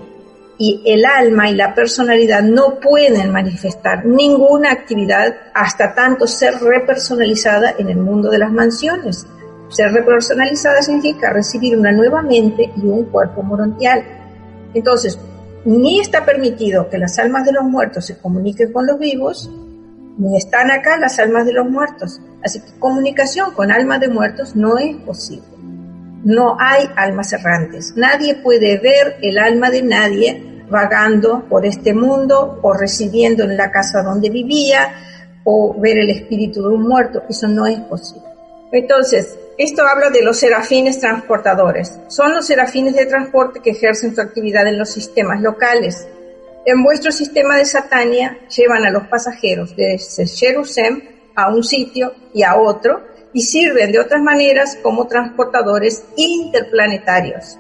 y 0.59 0.83
el 0.85 1.05
alma 1.05 1.49
y 1.49 1.55
la 1.55 1.73
personalidad 1.75 2.43
no 2.43 2.81
pueden 2.81 3.31
manifestar 3.31 4.05
ninguna 4.05 4.73
actividad 4.73 5.35
hasta 5.55 5.95
tanto 5.95 6.27
ser 6.27 6.55
repersonalizada 6.61 7.75
en 7.79 7.89
el 7.89 7.99
mundo 7.99 8.29
de 8.29 8.39
las 8.39 8.51
mansiones. 8.51 9.25
Ser 9.69 9.93
repersonalizada 9.93 10.83
significa 10.83 11.33
recibir 11.33 11.79
una 11.79 11.93
nueva 11.93 12.23
mente 12.23 12.73
y 12.77 12.87
un 12.87 13.05
cuerpo 13.05 13.43
morontial. 13.43 14.03
Entonces, 14.75 15.19
ni 15.65 16.01
está 16.01 16.25
permitido 16.25 16.89
que 16.89 16.99
las 16.99 17.19
almas 17.19 17.45
de 17.45 17.53
los 17.53 17.65
muertos 17.65 18.07
se 18.07 18.19
comuniquen 18.19 18.73
con 18.73 18.87
los 18.87 18.99
vivos, 18.99 19.49
ni 20.19 20.37
están 20.37 20.73
acá 20.73 20.97
las 20.97 21.21
almas 21.21 21.47
de 21.47 21.53
los 21.53 21.71
muertos. 21.71 22.21
Así 22.43 22.61
que 22.61 22.79
comunicación 22.81 23.53
con 23.53 23.71
almas 23.71 24.01
de 24.01 24.09
muertos 24.09 24.57
no 24.57 24.77
es 24.79 24.97
posible. 24.97 25.58
No 26.29 26.59
hay 26.61 26.91
almas 26.95 27.33
errantes. 27.33 27.95
Nadie 27.97 28.35
puede 28.35 28.77
ver 28.77 29.17
el 29.23 29.39
alma 29.39 29.71
de 29.71 29.83
nadie 29.83 30.63
vagando 30.69 31.47
por 31.49 31.65
este 31.65 31.95
mundo 31.95 32.59
o 32.61 32.75
residiendo 32.75 33.45
en 33.45 33.57
la 33.57 33.71
casa 33.71 34.03
donde 34.03 34.29
vivía 34.29 34.93
o 35.45 35.75
ver 35.81 35.97
el 35.97 36.11
espíritu 36.11 36.61
de 36.63 36.69
un 36.69 36.83
muerto. 36.87 37.23
Eso 37.31 37.49
no 37.49 37.67
es 37.67 37.81
posible. 37.81 38.29
Entonces, 38.73 39.39
esto 39.57 39.87
habla 39.87 40.11
de 40.11 40.23
los 40.23 40.39
serafines 40.39 41.01
transportadores. 41.01 41.99
Son 42.09 42.35
los 42.35 42.47
serafines 42.47 42.95
de 42.95 43.07
transporte 43.07 43.61
que 43.61 43.71
ejercen 43.71 44.15
su 44.15 44.21
actividad 44.21 44.67
en 44.67 44.79
los 44.79 44.91
sistemas 44.91 45.41
locales. 45.41 46.07
En 46.67 46.83
vuestro 46.83 47.11
sistema 47.11 47.57
de 47.57 47.65
Satania 47.65 48.39
llevan 48.55 48.85
a 48.85 48.91
los 48.91 49.09
pasajeros 49.09 49.75
desde 49.75 50.27
Jerusalén 50.27 51.09
a 51.35 51.49
un 51.49 51.65
sitio 51.65 52.13
y 52.35 52.43
a 52.43 52.57
otro 52.57 53.01
y 53.33 53.43
sirven 53.43 53.93
de 53.93 54.01
otras 54.01 54.23
maneras 54.23 54.79
como 54.83 55.07
transportadores 55.07 56.05
interplanetarios. 56.17 57.59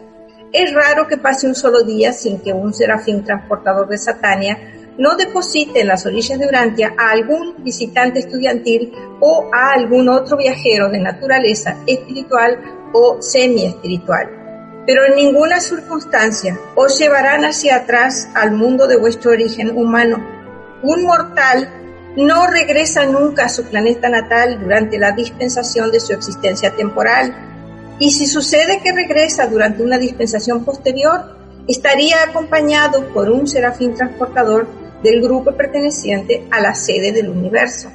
Es 0.52 0.72
raro 0.72 1.06
que 1.06 1.18
pase 1.18 1.46
un 1.46 1.54
solo 1.54 1.82
día 1.82 2.12
sin 2.12 2.40
que 2.40 2.52
un 2.52 2.72
serafín 2.72 3.22
transportador 3.22 3.88
de 3.88 3.98
Satania 3.98 4.58
no 4.96 5.14
deposite 5.14 5.80
en 5.80 5.88
las 5.88 6.06
orillas 6.06 6.38
de 6.38 6.46
Urantia 6.46 6.94
a 6.98 7.10
algún 7.10 7.62
visitante 7.62 8.18
estudiantil 8.18 8.92
o 9.20 9.48
a 9.52 9.72
algún 9.74 10.08
otro 10.08 10.36
viajero 10.36 10.88
de 10.88 10.98
naturaleza 10.98 11.76
espiritual 11.86 12.58
o 12.92 13.18
semi-espiritual. 13.20 14.84
Pero 14.86 15.04
en 15.04 15.16
ninguna 15.16 15.60
circunstancia 15.60 16.58
os 16.74 16.98
llevarán 16.98 17.44
hacia 17.44 17.76
atrás 17.76 18.28
al 18.34 18.52
mundo 18.52 18.86
de 18.86 18.96
vuestro 18.96 19.32
origen 19.32 19.76
humano. 19.76 20.16
Un 20.82 21.04
mortal 21.04 21.68
no 22.18 22.48
regresa 22.48 23.06
nunca 23.06 23.44
a 23.44 23.48
su 23.48 23.62
planeta 23.64 24.08
natal 24.08 24.58
durante 24.60 24.98
la 24.98 25.12
dispensación 25.12 25.92
de 25.92 26.00
su 26.00 26.12
existencia 26.12 26.74
temporal. 26.74 27.96
Y 28.00 28.10
si 28.10 28.26
sucede 28.26 28.80
que 28.82 28.92
regresa 28.92 29.46
durante 29.46 29.84
una 29.84 29.98
dispensación 29.98 30.64
posterior, 30.64 31.36
estaría 31.68 32.20
acompañado 32.24 33.06
por 33.14 33.30
un 33.30 33.46
serafín 33.46 33.94
transportador 33.94 34.66
del 35.00 35.22
grupo 35.22 35.52
perteneciente 35.52 36.44
a 36.50 36.60
la 36.60 36.74
sede 36.74 37.12
del 37.12 37.28
universo. 37.28 37.88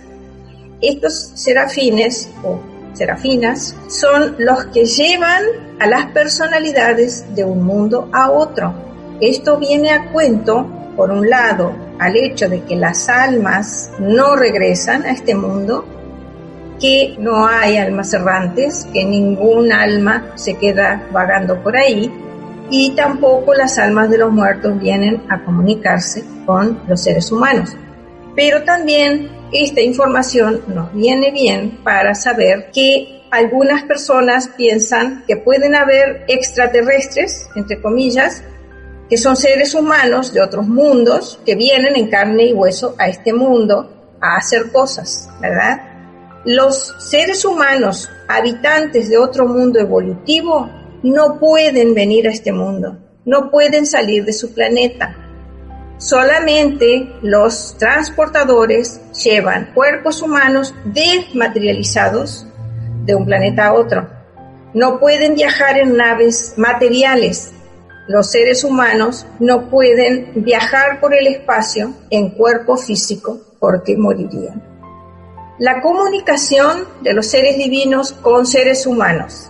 Estos 0.82 1.32
serafines 1.36 2.30
o 2.44 2.62
serafinas 2.94 3.75
son 3.89 4.36
los 4.38 4.68
que 4.68 4.86
llevan 4.86 5.44
a 5.80 5.88
las 5.88 6.06
personalidades 6.12 7.25
de 7.36 7.44
un 7.44 7.62
mundo 7.62 8.10
a 8.13 8.32
otro. 8.32 8.74
Esto 9.20 9.58
viene 9.58 9.89
a 9.89 10.12
cuento, 10.13 10.65
por 10.96 11.12
un 11.12 11.30
lado, 11.30 11.75
al 12.00 12.16
hecho 12.16 12.50
de 12.50 12.62
que 12.64 12.76
las 12.76 13.10
almas 13.10 13.92
no 14.00 14.36
regresan 14.36 15.04
a 15.04 15.12
este 15.12 15.36
mundo, 15.36 15.86
que 16.80 17.16
no 17.20 17.48
hay 17.48 17.78
almas 17.78 18.14
errantes, 18.14 18.88
que 18.94 19.06
ningún 19.06 19.72
alma 19.72 20.32
se 20.36 20.56
queda 20.56 21.08
vagando 21.12 21.62
por 21.62 21.78
ahí, 21.78 22.12
y 22.70 22.92
tampoco 22.92 23.54
las 23.54 23.78
almas 23.78 24.10
de 24.10 24.18
los 24.18 24.32
muertos 24.32 24.80
vienen 24.80 25.22
a 25.30 25.44
comunicarse 25.44 26.24
con 26.46 26.82
los 26.88 27.02
seres 27.04 27.32
humanos. 27.32 27.76
Pero 28.36 28.64
también 28.64 29.30
esta 29.52 29.82
información 29.82 30.62
nos 30.68 30.92
viene 30.94 31.32
bien 31.32 31.80
para 31.84 32.16
saber 32.16 32.72
que 32.74 33.22
algunas 33.30 33.84
personas 33.84 34.48
piensan 34.48 35.24
que 35.28 35.38
pueden 35.38 35.76
haber 35.76 36.24
extraterrestres, 36.28 37.48
entre 37.56 37.82
comillas, 37.82 38.44
que 39.10 39.17
son 39.17 39.36
seres 39.36 39.75
humanos 39.75 40.33
de 40.33 40.41
otros 40.41 40.67
mundos 40.67 41.39
que 41.45 41.55
vienen 41.55 41.95
en 41.95 42.10
carne 42.10 42.45
y 42.45 42.53
hueso 42.53 42.95
a 42.98 43.07
este 43.10 43.33
mundo 43.33 44.17
a 44.22 44.38
hacer 44.38 44.72
cosas, 44.72 45.29
¿verdad? 45.41 45.81
Los 46.45 46.93
seres 47.00 47.45
humanos 47.45 48.10
habitantes 48.27 49.10
de 49.10 49.17
otro 49.17 49.48
mundo 49.48 49.79
evolutivo 49.79 50.69
no 51.03 51.39
pueden 51.39 51.93
venir 51.93 52.27
a 52.27 52.31
este 52.31 52.51
mundo, 52.51 52.98
no 53.25 53.51
pueden 53.51 53.86
salir 53.86 54.25
de 54.25 54.33
su 54.33 54.53
planeta. 54.53 55.15
Solamente 55.98 57.13
los 57.22 57.77
transportadores 57.77 59.00
llevan 59.24 59.72
cuerpos 59.74 60.22
humanos 60.22 60.74
desmaterializados 60.85 62.46
de 63.05 63.16
un 63.16 63.25
planeta 63.25 63.68
a 63.68 63.74
otro. 63.74 64.09
No 64.74 65.00
pueden 65.00 65.35
viajar 65.35 65.77
en 65.77 65.96
naves 65.96 66.55
materiales, 66.57 67.53
los 68.07 68.31
seres 68.31 68.63
humanos 68.63 69.25
no 69.39 69.70
pueden 69.70 70.44
viajar 70.44 71.00
por 71.00 71.13
el 71.13 71.27
espacio 71.27 71.94
en 72.09 72.31
cuerpo 72.31 72.75
físico 72.75 73.39
porque 73.59 73.96
morirían. 73.96 74.61
La 75.59 75.81
comunicación 75.81 76.85
de 77.01 77.13
los 77.13 77.27
seres 77.27 77.57
divinos 77.57 78.11
con 78.11 78.46
seres 78.46 78.85
humanos. 78.85 79.50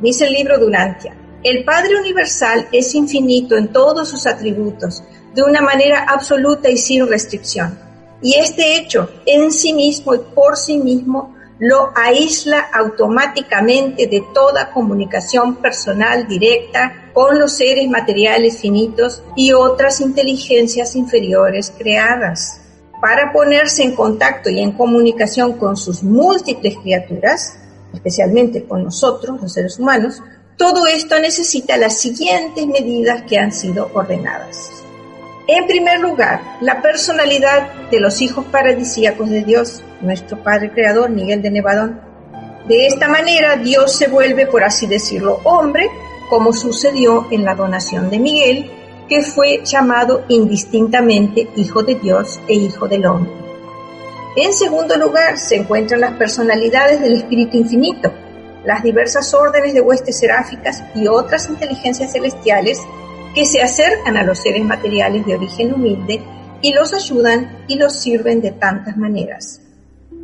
Dice 0.00 0.26
el 0.26 0.32
libro 0.32 0.58
Durantia, 0.58 1.14
el 1.42 1.64
Padre 1.64 1.96
Universal 2.00 2.68
es 2.72 2.94
infinito 2.94 3.56
en 3.56 3.72
todos 3.72 4.08
sus 4.08 4.26
atributos, 4.26 5.02
de 5.34 5.42
una 5.42 5.60
manera 5.60 6.06
absoluta 6.08 6.70
y 6.70 6.78
sin 6.78 7.06
restricción. 7.06 7.78
Y 8.22 8.34
este 8.34 8.78
hecho 8.78 9.10
en 9.26 9.52
sí 9.52 9.74
mismo 9.74 10.14
y 10.14 10.18
por 10.34 10.56
sí 10.56 10.78
mismo 10.78 11.35
lo 11.58 11.90
aísla 11.94 12.68
automáticamente 12.72 14.06
de 14.06 14.22
toda 14.34 14.72
comunicación 14.72 15.56
personal 15.56 16.28
directa 16.28 17.10
con 17.14 17.38
los 17.38 17.56
seres 17.56 17.88
materiales 17.88 18.58
finitos 18.58 19.22
y 19.36 19.52
otras 19.52 20.00
inteligencias 20.00 20.94
inferiores 20.96 21.72
creadas. 21.76 22.60
Para 23.00 23.32
ponerse 23.32 23.82
en 23.82 23.94
contacto 23.94 24.50
y 24.50 24.60
en 24.60 24.72
comunicación 24.72 25.54
con 25.54 25.76
sus 25.76 26.02
múltiples 26.02 26.76
criaturas, 26.82 27.58
especialmente 27.92 28.64
con 28.64 28.84
nosotros, 28.84 29.40
los 29.40 29.52
seres 29.52 29.78
humanos, 29.78 30.22
todo 30.56 30.86
esto 30.86 31.18
necesita 31.18 31.76
las 31.76 31.98
siguientes 31.98 32.66
medidas 32.66 33.22
que 33.22 33.38
han 33.38 33.52
sido 33.52 33.90
ordenadas. 33.92 34.85
En 35.48 35.68
primer 35.68 36.00
lugar, 36.00 36.40
la 36.60 36.82
personalidad 36.82 37.72
de 37.90 38.00
los 38.00 38.20
hijos 38.20 38.44
paradisíacos 38.46 39.30
de 39.30 39.44
Dios, 39.44 39.80
nuestro 40.00 40.42
Padre 40.42 40.72
Creador, 40.72 41.10
Miguel 41.10 41.40
de 41.40 41.52
Nevadón. 41.52 42.00
De 42.66 42.88
esta 42.88 43.06
manera, 43.06 43.54
Dios 43.54 43.96
se 43.96 44.08
vuelve, 44.08 44.46
por 44.46 44.64
así 44.64 44.88
decirlo, 44.88 45.40
hombre, 45.44 45.88
como 46.28 46.52
sucedió 46.52 47.28
en 47.30 47.44
la 47.44 47.54
donación 47.54 48.10
de 48.10 48.18
Miguel, 48.18 48.70
que 49.08 49.22
fue 49.22 49.60
llamado 49.64 50.24
indistintamente 50.28 51.48
Hijo 51.54 51.84
de 51.84 51.94
Dios 51.94 52.40
e 52.48 52.54
Hijo 52.54 52.88
del 52.88 53.06
Hombre. 53.06 53.32
En 54.34 54.52
segundo 54.52 54.96
lugar, 54.96 55.38
se 55.38 55.54
encuentran 55.54 56.00
las 56.00 56.14
personalidades 56.14 57.00
del 57.00 57.14
Espíritu 57.14 57.56
Infinito, 57.56 58.12
las 58.64 58.82
diversas 58.82 59.32
órdenes 59.32 59.74
de 59.74 59.80
huestes 59.80 60.18
seráficas 60.18 60.82
y 60.96 61.06
otras 61.06 61.48
inteligencias 61.48 62.10
celestiales 62.10 62.80
que 63.36 63.44
se 63.44 63.60
acercan 63.60 64.16
a 64.16 64.22
los 64.22 64.38
seres 64.38 64.64
materiales 64.64 65.26
de 65.26 65.36
origen 65.36 65.74
humilde 65.74 66.22
y 66.62 66.72
los 66.72 66.94
ayudan 66.94 67.64
y 67.68 67.74
los 67.76 67.92
sirven 67.94 68.40
de 68.40 68.52
tantas 68.52 68.96
maneras. 68.96 69.60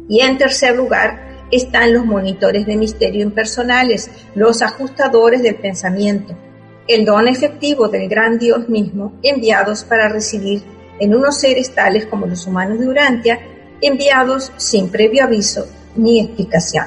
Y 0.09 0.22
en 0.22 0.38
tercer 0.38 0.75
lugar 0.75 1.46
están 1.51 1.92
los 1.92 2.07
monitores 2.07 2.64
de 2.64 2.75
misterio 2.75 3.22
impersonales, 3.22 4.11
los 4.35 4.62
ajustadores 4.62 5.42
del 5.42 5.57
pensamiento, 5.57 6.35
el 6.88 7.05
don 7.05 7.29
efectivo 7.29 7.87
del 7.87 8.09
gran 8.09 8.38
Dios 8.38 8.70
mismo, 8.70 9.12
enviados 9.22 9.85
para 9.85 10.09
recibir 10.09 10.62
en 10.98 11.14
unos 11.14 11.38
seres 11.38 11.75
tales 11.75 12.07
como 12.07 12.27
los 12.27 12.46
humanos 12.46 12.81
de 12.81 12.88
Urantia, 12.88 13.40
enviados 13.83 14.53
sin 14.57 14.88
previo 14.88 15.25
aviso 15.25 15.66
ni 15.96 16.18
explicación. 16.18 16.87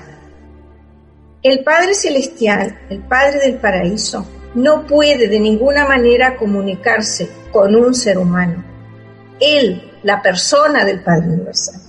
El 1.43 1.63
Padre 1.63 1.93
Celestial, 1.93 2.79
el 2.89 3.03
Padre 3.03 3.41
del 3.41 3.59
Paraíso, 3.59 4.25
no 4.55 4.85
puede 4.87 5.27
de 5.27 5.39
ninguna 5.39 5.85
manera 5.85 6.37
comunicarse 6.37 7.29
con 7.51 7.75
un 7.75 7.93
ser 7.93 8.17
humano. 8.17 8.63
Él, 9.39 9.91
la 10.03 10.21
persona 10.21 10.85
del 10.85 11.03
Padre 11.03 11.27
Universal. 11.27 11.81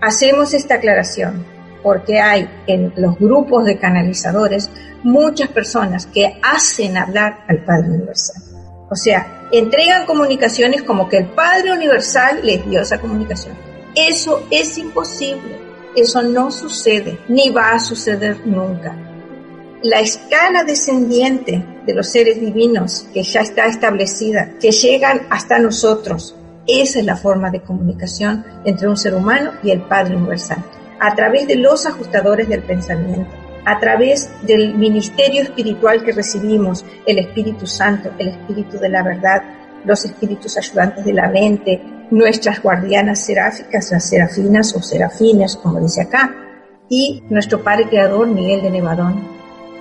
Hacemos 0.00 0.54
esta 0.54 0.76
aclaración 0.76 1.44
porque 1.82 2.20
hay 2.20 2.48
en 2.66 2.92
los 2.96 3.18
grupos 3.18 3.64
de 3.64 3.78
canalizadores 3.78 4.70
muchas 5.02 5.48
personas 5.48 6.06
que 6.06 6.38
hacen 6.42 6.96
hablar 6.96 7.44
al 7.48 7.64
Padre 7.64 7.90
Universal. 7.90 8.42
O 8.90 8.96
sea, 8.96 9.48
entregan 9.50 10.06
comunicaciones 10.06 10.82
como 10.82 11.08
que 11.08 11.18
el 11.18 11.26
Padre 11.26 11.72
Universal 11.72 12.40
les 12.42 12.68
dio 12.68 12.80
esa 12.80 13.00
comunicación. 13.00 13.54
Eso 13.94 14.46
es 14.50 14.78
imposible. 14.78 15.58
Eso 15.96 16.22
no 16.22 16.50
sucede, 16.50 17.18
ni 17.28 17.50
va 17.50 17.72
a 17.72 17.78
suceder 17.78 18.46
nunca 18.46 18.96
la 19.84 20.00
escala 20.00 20.64
descendiente 20.64 21.62
de 21.86 21.94
los 21.94 22.08
seres 22.08 22.40
divinos 22.40 23.06
que 23.12 23.22
ya 23.22 23.40
está 23.40 23.66
establecida, 23.66 24.52
que 24.60 24.70
llegan 24.70 25.22
hasta 25.30 25.58
nosotros. 25.58 26.34
Esa 26.66 27.00
es 27.00 27.04
la 27.04 27.16
forma 27.16 27.50
de 27.50 27.60
comunicación 27.60 28.44
entre 28.64 28.88
un 28.88 28.96
ser 28.96 29.14
humano 29.14 29.52
y 29.62 29.70
el 29.70 29.82
Padre 29.82 30.16
Universal, 30.16 30.64
a 31.00 31.14
través 31.14 31.46
de 31.46 31.56
los 31.56 31.84
ajustadores 31.86 32.48
del 32.48 32.62
pensamiento, 32.62 33.30
a 33.66 33.78
través 33.78 34.30
del 34.46 34.74
ministerio 34.74 35.42
espiritual 35.42 36.02
que 36.02 36.12
recibimos, 36.12 36.84
el 37.06 37.18
Espíritu 37.18 37.66
Santo, 37.66 38.10
el 38.18 38.28
Espíritu 38.28 38.78
de 38.78 38.88
la 38.88 39.02
verdad, 39.02 39.42
los 39.84 40.04
espíritus 40.04 40.56
ayudantes 40.56 41.04
de 41.04 41.12
la 41.12 41.28
mente, 41.28 41.82
nuestras 42.10 42.62
guardianas 42.62 43.24
seráficas, 43.24 43.90
las 43.90 44.08
serafinas 44.08 44.74
o 44.74 44.82
serafines, 44.82 45.56
como 45.56 45.80
dice 45.80 46.02
acá, 46.02 46.34
y 46.88 47.22
nuestro 47.28 47.62
Padre 47.62 47.88
Creador, 47.88 48.26
Miguel 48.28 48.62
de 48.62 48.70
Nevadón, 48.70 49.33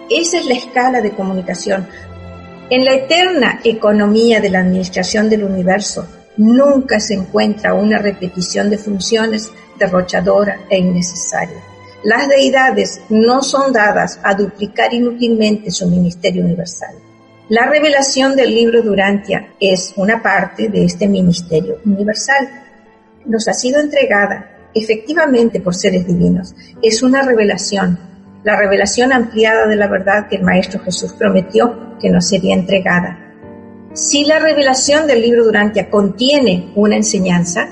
Esa 0.10 0.40
es 0.40 0.46
la 0.46 0.56
escala 0.56 1.02
de 1.02 1.12
comunicación. 1.12 1.88
En 2.70 2.86
la 2.86 2.96
eterna 2.96 3.60
economía 3.64 4.40
de 4.40 4.50
la 4.50 4.60
administración 4.60 5.30
del 5.30 5.44
universo, 5.44 6.08
nunca 6.38 7.00
se 7.00 7.14
encuentra 7.14 7.74
una 7.74 8.00
repetición 8.00 8.70
de 8.70 8.78
funciones 8.78 9.52
derrochadora 9.78 10.62
e 10.70 10.78
innecesaria. 10.78 11.62
Las 12.04 12.28
deidades 12.28 13.02
no 13.10 13.42
son 13.42 13.72
dadas 13.72 14.20
a 14.24 14.34
duplicar 14.34 14.94
inútilmente 14.94 15.72
su 15.72 15.88
ministerio 15.88 16.44
universal. 16.44 16.96
La 17.50 17.66
revelación 17.66 18.36
del 18.36 18.54
libro 18.54 18.82
Durantia 18.82 19.54
es 19.60 19.94
una 19.96 20.22
parte 20.22 20.70
de 20.70 20.86
este 20.86 21.08
ministerio 21.08 21.80
universal. 21.86 22.50
Nos 23.26 23.48
ha 23.48 23.54
sido 23.54 23.80
entregada 23.80 24.70
efectivamente 24.74 25.62
por 25.62 25.76
seres 25.76 26.08
divinos. 26.08 26.56
Es 26.82 27.04
una 27.04 27.22
revelación, 27.22 28.00
la 28.44 28.58
revelación 28.58 29.14
ampliada 29.14 29.68
de 29.68 29.76
la 29.76 29.88
verdad 29.88 30.28
que 30.28 30.36
el 30.36 30.44
Maestro 30.44 30.82
Jesús 30.82 31.14
prometió 31.14 31.98
que 32.00 32.10
nos 32.10 32.28
sería 32.28 32.54
entregada. 32.56 33.20
Si 33.94 34.26
la 34.26 34.40
revelación 34.40 35.08
del 35.08 35.22
libro 35.22 35.46
Durantia 35.46 35.90
contiene 35.90 36.72
una 36.76 36.98
enseñanza, 36.98 37.68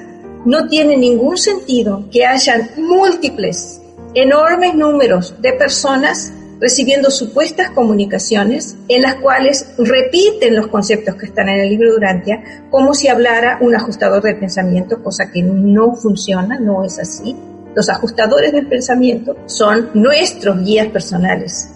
no 0.45 0.67
tiene 0.67 0.97
ningún 0.97 1.37
sentido 1.37 2.05
que 2.11 2.25
hayan 2.25 2.69
múltiples, 2.77 3.81
enormes 4.13 4.75
números 4.75 5.35
de 5.41 5.53
personas 5.53 6.33
recibiendo 6.59 7.09
supuestas 7.09 7.71
comunicaciones 7.71 8.77
en 8.87 9.01
las 9.01 9.15
cuales 9.15 9.73
repiten 9.79 10.55
los 10.55 10.67
conceptos 10.67 11.15
que 11.15 11.25
están 11.25 11.49
en 11.49 11.59
el 11.59 11.69
libro 11.69 11.91
Durantia 11.91 12.67
como 12.69 12.93
si 12.93 13.07
hablara 13.07 13.57
un 13.61 13.75
ajustador 13.75 14.21
del 14.21 14.37
pensamiento, 14.37 15.01
cosa 15.01 15.31
que 15.31 15.41
no 15.41 15.95
funciona, 15.95 16.59
no 16.59 16.83
es 16.85 16.99
así. 16.99 17.35
Los 17.75 17.89
ajustadores 17.89 18.51
del 18.51 18.67
pensamiento 18.67 19.35
son 19.45 19.89
nuestros 19.93 20.63
guías 20.63 20.87
personales. 20.87 21.69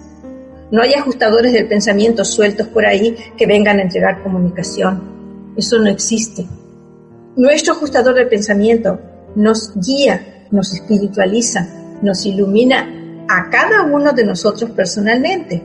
No 0.71 0.81
hay 0.81 0.93
ajustadores 0.93 1.53
del 1.53 1.67
pensamiento 1.67 2.25
sueltos 2.25 2.67
por 2.67 2.85
ahí 2.85 3.15
que 3.37 3.45
vengan 3.45 3.79
a 3.79 3.83
entregar 3.83 4.21
comunicación. 4.23 5.53
Eso 5.55 5.79
no 5.79 5.89
existe. 5.89 6.45
Nuestro 7.37 7.73
ajustador 7.73 8.15
del 8.15 8.27
pensamiento 8.27 8.99
nos 9.35 9.73
guía, 9.75 10.47
nos 10.51 10.73
espiritualiza, 10.73 11.67
nos 12.01 12.25
ilumina 12.25 12.89
a 13.27 13.49
cada 13.49 13.83
uno 13.83 14.11
de 14.11 14.25
nosotros 14.25 14.71
personalmente. 14.71 15.61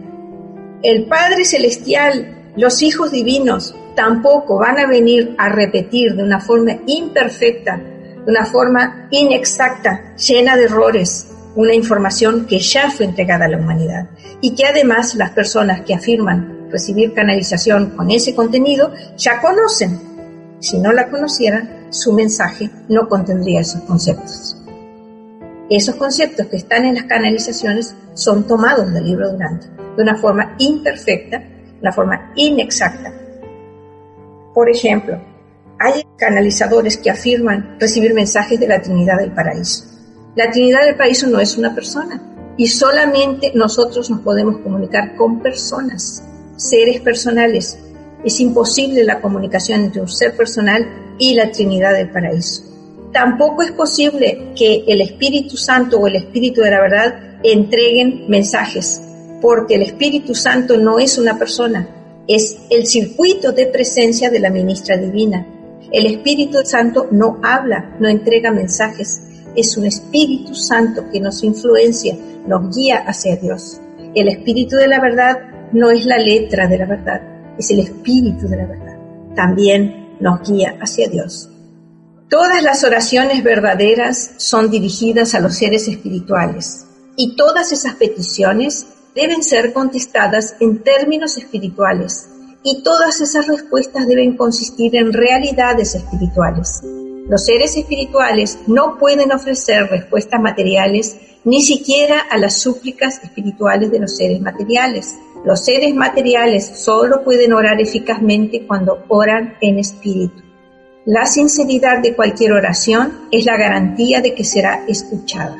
El 0.82 1.06
Padre 1.06 1.44
Celestial, 1.44 2.52
los 2.56 2.82
hijos 2.82 3.10
divinos, 3.10 3.74
tampoco 3.94 4.58
van 4.58 4.78
a 4.78 4.86
venir 4.86 5.34
a 5.38 5.48
repetir 5.48 6.14
de 6.14 6.22
una 6.22 6.40
forma 6.40 6.78
imperfecta, 6.86 7.80
de 8.24 8.30
una 8.30 8.46
forma 8.46 9.09
inexacta, 9.11 10.14
llena 10.16 10.56
de 10.56 10.64
errores, 10.64 11.28
una 11.56 11.74
información 11.74 12.46
que 12.46 12.61
ya 12.61 12.90
fue 12.90 13.06
entregada 13.06 13.46
a 13.46 13.48
la 13.48 13.59
humanidad 13.59 14.09
y 14.40 14.54
que 14.54 14.66
además 14.66 15.14
las 15.14 15.30
personas 15.30 15.83
que 15.83 15.94
afirman 15.94 16.68
recibir 16.70 17.12
canalización 17.14 17.90
con 17.96 18.11
ese 18.11 18.35
contenido 18.35 18.92
ya 19.16 19.40
conocen. 19.40 19.98
Si 20.61 20.78
no 20.78 20.92
la 20.92 21.09
conocieran, 21.09 21.87
su 21.90 22.12
mensaje 22.12 22.70
no 22.88 23.09
contendría 23.09 23.61
esos 23.61 23.80
conceptos. 23.83 24.56
Esos 25.68 25.94
conceptos 25.96 26.46
que 26.46 26.56
están 26.56 26.85
en 26.85 26.94
las 26.94 27.04
canalizaciones 27.04 27.94
son 28.14 28.46
tomados 28.46 28.92
del 28.92 29.04
libro 29.04 29.30
Durante 29.30 29.66
de 29.96 30.02
una 30.02 30.16
forma 30.16 30.54
imperfecta, 30.59 31.42
una 31.80 31.92
forma 31.92 32.33
inexacta. 32.37 33.12
Por 34.54 34.68
ejemplo, 34.68 35.20
hay 35.82 36.04
canalizadores 36.18 36.98
que 36.98 37.10
afirman 37.10 37.76
recibir 37.80 38.12
mensajes 38.12 38.60
de 38.60 38.68
la 38.68 38.82
Trinidad 38.82 39.18
del 39.18 39.32
Paraíso. 39.32 39.84
La 40.36 40.50
Trinidad 40.50 40.84
del 40.84 40.94
Paraíso 40.94 41.26
no 41.26 41.40
es 41.40 41.56
una 41.56 41.74
persona 41.74 42.22
y 42.58 42.66
solamente 42.66 43.52
nosotros 43.54 44.10
nos 44.10 44.20
podemos 44.20 44.58
comunicar 44.58 45.16
con 45.16 45.40
personas, 45.40 46.22
seres 46.56 47.00
personales. 47.00 47.78
Es 48.22 48.40
imposible 48.40 49.04
la 49.04 49.22
comunicación 49.22 49.80
entre 49.80 50.02
un 50.02 50.08
ser 50.08 50.36
personal 50.36 50.86
y 51.18 51.34
la 51.34 51.50
Trinidad 51.50 51.94
del 51.94 52.10
Paraíso. 52.10 52.62
Tampoco 53.10 53.62
es 53.62 53.72
posible 53.72 54.52
que 54.54 54.84
el 54.86 55.00
Espíritu 55.00 55.56
Santo 55.56 55.98
o 55.98 56.06
el 56.06 56.16
Espíritu 56.16 56.60
de 56.60 56.70
la 56.72 56.80
verdad 56.82 57.40
entreguen 57.42 58.26
mensajes, 58.28 59.00
porque 59.40 59.76
el 59.76 59.82
Espíritu 59.82 60.34
Santo 60.34 60.76
no 60.76 60.98
es 60.98 61.16
una 61.16 61.38
persona, 61.38 61.88
es 62.28 62.58
el 62.68 62.86
circuito 62.86 63.52
de 63.52 63.66
presencia 63.66 64.28
de 64.28 64.40
la 64.40 64.50
ministra 64.50 64.98
divina. 64.98 65.46
El 65.92 66.07
Espíritu 66.07 66.59
Santo 66.64 67.09
no 67.11 67.40
habla, 67.42 67.96
no 67.98 68.09
entrega 68.09 68.53
mensajes, 68.53 69.22
es 69.57 69.76
un 69.76 69.87
Espíritu 69.87 70.55
Santo 70.55 71.05
que 71.11 71.20
nos 71.20 71.42
influencia, 71.42 72.16
nos 72.46 72.76
guía 72.76 72.98
hacia 72.98 73.37
Dios. 73.37 73.81
El 74.14 74.29
Espíritu 74.29 74.76
de 74.76 74.87
la 74.87 75.00
verdad 75.00 75.38
no 75.72 75.90
es 75.90 76.05
la 76.05 76.18
letra 76.18 76.68
de 76.68 76.79
la 76.79 76.87
verdad, 76.87 77.20
es 77.59 77.70
el 77.72 77.81
Espíritu 77.81 78.46
de 78.48 78.57
la 78.57 78.66
verdad. 78.66 78.96
También 79.35 80.16
nos 80.20 80.48
guía 80.48 80.76
hacia 80.81 81.09
Dios. 81.09 81.50
Todas 82.29 82.62
las 82.62 82.85
oraciones 82.85 83.42
verdaderas 83.42 84.35
son 84.37 84.70
dirigidas 84.70 85.35
a 85.35 85.40
los 85.40 85.57
seres 85.57 85.88
espirituales 85.88 86.87
y 87.16 87.35
todas 87.35 87.72
esas 87.72 87.94
peticiones 87.94 88.87
deben 89.16 89.42
ser 89.42 89.72
contestadas 89.72 90.55
en 90.61 90.85
términos 90.85 91.37
espirituales 91.37 92.29
y 92.62 92.82
todas 92.82 93.20
esas 93.20 93.46
respuestas 93.46 94.06
deben 94.06 94.36
consistir 94.36 94.96
en 94.96 95.12
realidades 95.12 95.94
espirituales. 95.94 96.82
Los 97.28 97.44
seres 97.44 97.76
espirituales 97.76 98.58
no 98.66 98.98
pueden 98.98 99.32
ofrecer 99.32 99.86
respuestas 99.88 100.40
materiales 100.40 101.16
ni 101.44 101.62
siquiera 101.62 102.20
a 102.30 102.38
las 102.38 102.60
súplicas 102.60 103.22
espirituales 103.22 103.90
de 103.90 104.00
los 104.00 104.16
seres 104.16 104.40
materiales. 104.40 105.16
Los 105.44 105.64
seres 105.64 105.94
materiales 105.94 106.66
solo 106.66 107.22
pueden 107.24 107.52
orar 107.52 107.80
eficazmente 107.80 108.66
cuando 108.66 109.04
oran 109.08 109.54
en 109.60 109.78
espíritu. 109.78 110.42
La 111.06 111.24
sinceridad 111.24 112.02
de 112.02 112.14
cualquier 112.14 112.52
oración 112.52 113.12
es 113.30 113.46
la 113.46 113.56
garantía 113.56 114.20
de 114.20 114.34
que 114.34 114.44
será 114.44 114.84
escuchada. 114.86 115.56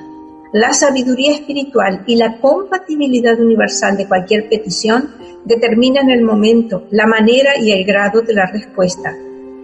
La 0.53 0.73
sabiduría 0.75 1.33
espiritual 1.33 2.03
y 2.07 2.17
la 2.17 2.39
compatibilidad 2.41 3.41
universal 3.41 3.97
de 3.97 4.07
cualquier 4.07 4.49
petición 4.49 5.15
determinan 5.45 6.11
el 6.11 6.23
momento, 6.23 6.87
la 6.91 7.07
manera 7.07 7.59
y 7.59 7.73
el 7.73 7.85
grado 7.85 8.23
de 8.23 8.35
la 8.35 8.47
respuesta. 8.47 9.15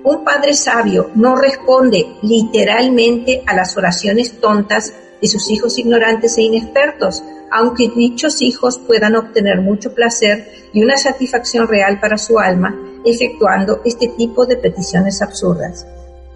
Un 0.04 0.24
padre 0.24 0.54
sabio 0.54 1.10
no 1.14 1.36
responde 1.36 2.06
literalmente 2.22 3.42
a 3.46 3.54
las 3.54 3.76
oraciones 3.76 4.40
tontas 4.40 4.92
de 5.20 5.28
sus 5.28 5.50
hijos 5.50 5.78
ignorantes 5.78 6.38
e 6.38 6.42
inexpertos, 6.42 7.22
aunque 7.50 7.88
dichos 7.88 8.42
hijos 8.42 8.78
puedan 8.78 9.16
obtener 9.16 9.60
mucho 9.60 9.94
placer 9.94 10.48
y 10.72 10.82
una 10.82 10.96
satisfacción 10.96 11.66
real 11.68 11.98
para 12.00 12.18
su 12.18 12.38
alma 12.38 12.74
efectuando 13.04 13.80
este 13.84 14.08
tipo 14.08 14.46
de 14.46 14.56
peticiones 14.56 15.22
absurdas. 15.22 15.86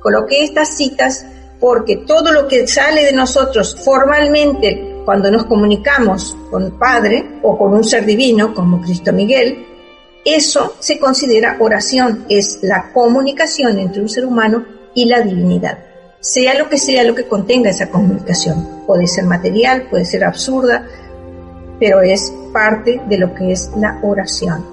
Coloqué 0.01 0.45
estas 0.45 0.77
citas 0.77 1.27
porque 1.59 1.99
todo 1.99 2.33
lo 2.33 2.49
que 2.49 2.67
sale 2.67 3.05
de 3.05 3.13
nosotros 3.13 3.77
formalmente 3.85 4.90
cuando 5.05 5.31
nos 5.31 5.45
comunicamos 5.45 6.37
con 6.51 6.79
Padre 6.79 7.39
o 7.43 7.57
con 7.57 7.75
un 7.75 7.85
ser 7.85 8.05
divino 8.05 8.55
como 8.55 8.81
Cristo 8.81 9.13
Miguel, 9.13 9.67
eso 10.25 10.75
se 10.79 10.99
considera 10.99 11.57
oración, 11.61 12.27
es 12.29 12.59
la 12.63 12.93
comunicación 12.93 13.79
entre 13.79 14.03
un 14.03 14.09
ser 14.09 14.27
humano 14.27 14.65
y 14.95 15.07
la 15.07 15.21
divinidad. 15.23 15.79
Sea 16.21 16.59
lo 16.59 16.69
que 16.69 16.77
sea 16.77 17.05
lo 17.05 17.15
que 17.15 17.27
contenga 17.27 17.71
esa 17.71 17.89
comunicación. 17.89 18.85
Puede 18.87 19.07
ser 19.07 19.25
material, 19.25 19.87
puede 19.89 20.05
ser 20.05 20.25
absurda, 20.25 20.87
pero 21.79 22.03
es 22.03 22.33
parte 22.53 23.01
de 23.09 23.19
lo 23.19 23.35
que 23.35 23.53
es 23.53 23.71
la 23.77 23.99
oración. 24.03 24.65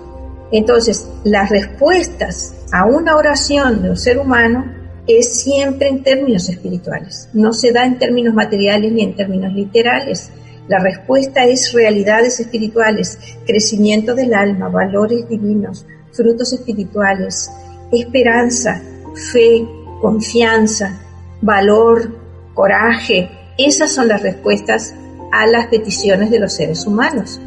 Entonces, 0.51 1.07
las 1.23 1.49
respuestas 1.49 2.53
a 2.71 2.85
una 2.85 3.15
oración 3.15 3.81
de 3.81 3.91
un 3.91 3.97
ser 3.97 4.19
humano 4.19 4.65
es 5.07 5.41
siempre 5.41 5.87
en 5.87 6.03
términos 6.03 6.49
espirituales, 6.49 7.29
no 7.33 7.53
se 7.53 7.71
da 7.71 7.85
en 7.85 7.97
términos 7.97 8.33
materiales 8.33 8.91
ni 8.91 9.03
en 9.03 9.15
términos 9.15 9.53
literales. 9.53 10.31
La 10.67 10.79
respuesta 10.79 11.45
es 11.45 11.71
realidades 11.71 12.39
espirituales, 12.41 13.17
crecimiento 13.45 14.13
del 14.13 14.33
alma, 14.33 14.67
valores 14.67 15.27
divinos, 15.29 15.85
frutos 16.11 16.51
espirituales, 16.51 17.49
esperanza, 17.91 18.81
fe, 19.31 19.65
confianza, 20.01 20.99
valor, 21.41 22.11
coraje. 22.53 23.29
Esas 23.57 23.93
son 23.93 24.09
las 24.09 24.21
respuestas 24.21 24.93
a 25.31 25.47
las 25.47 25.67
peticiones 25.67 26.29
de 26.31 26.39
los 26.39 26.53
seres 26.53 26.85
humanos. 26.85 27.39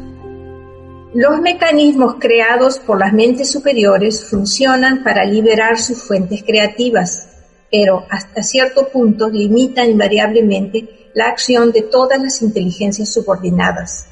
Los 1.13 1.41
mecanismos 1.41 2.15
creados 2.19 2.79
por 2.79 2.97
las 2.97 3.11
mentes 3.11 3.51
superiores 3.51 4.23
funcionan 4.23 5.03
para 5.03 5.25
liberar 5.25 5.77
sus 5.77 6.01
fuentes 6.01 6.41
creativas, 6.41 7.30
pero 7.71 8.05
hasta 8.09 8.43
cierto 8.43 8.89
punto 8.89 9.29
limitan 9.29 9.89
invariablemente 9.89 11.09
la 11.13 11.27
acción 11.27 11.71
de 11.71 11.83
todas 11.83 12.21
las 12.21 12.41
inteligencias 12.41 13.13
subordinadas. 13.13 14.07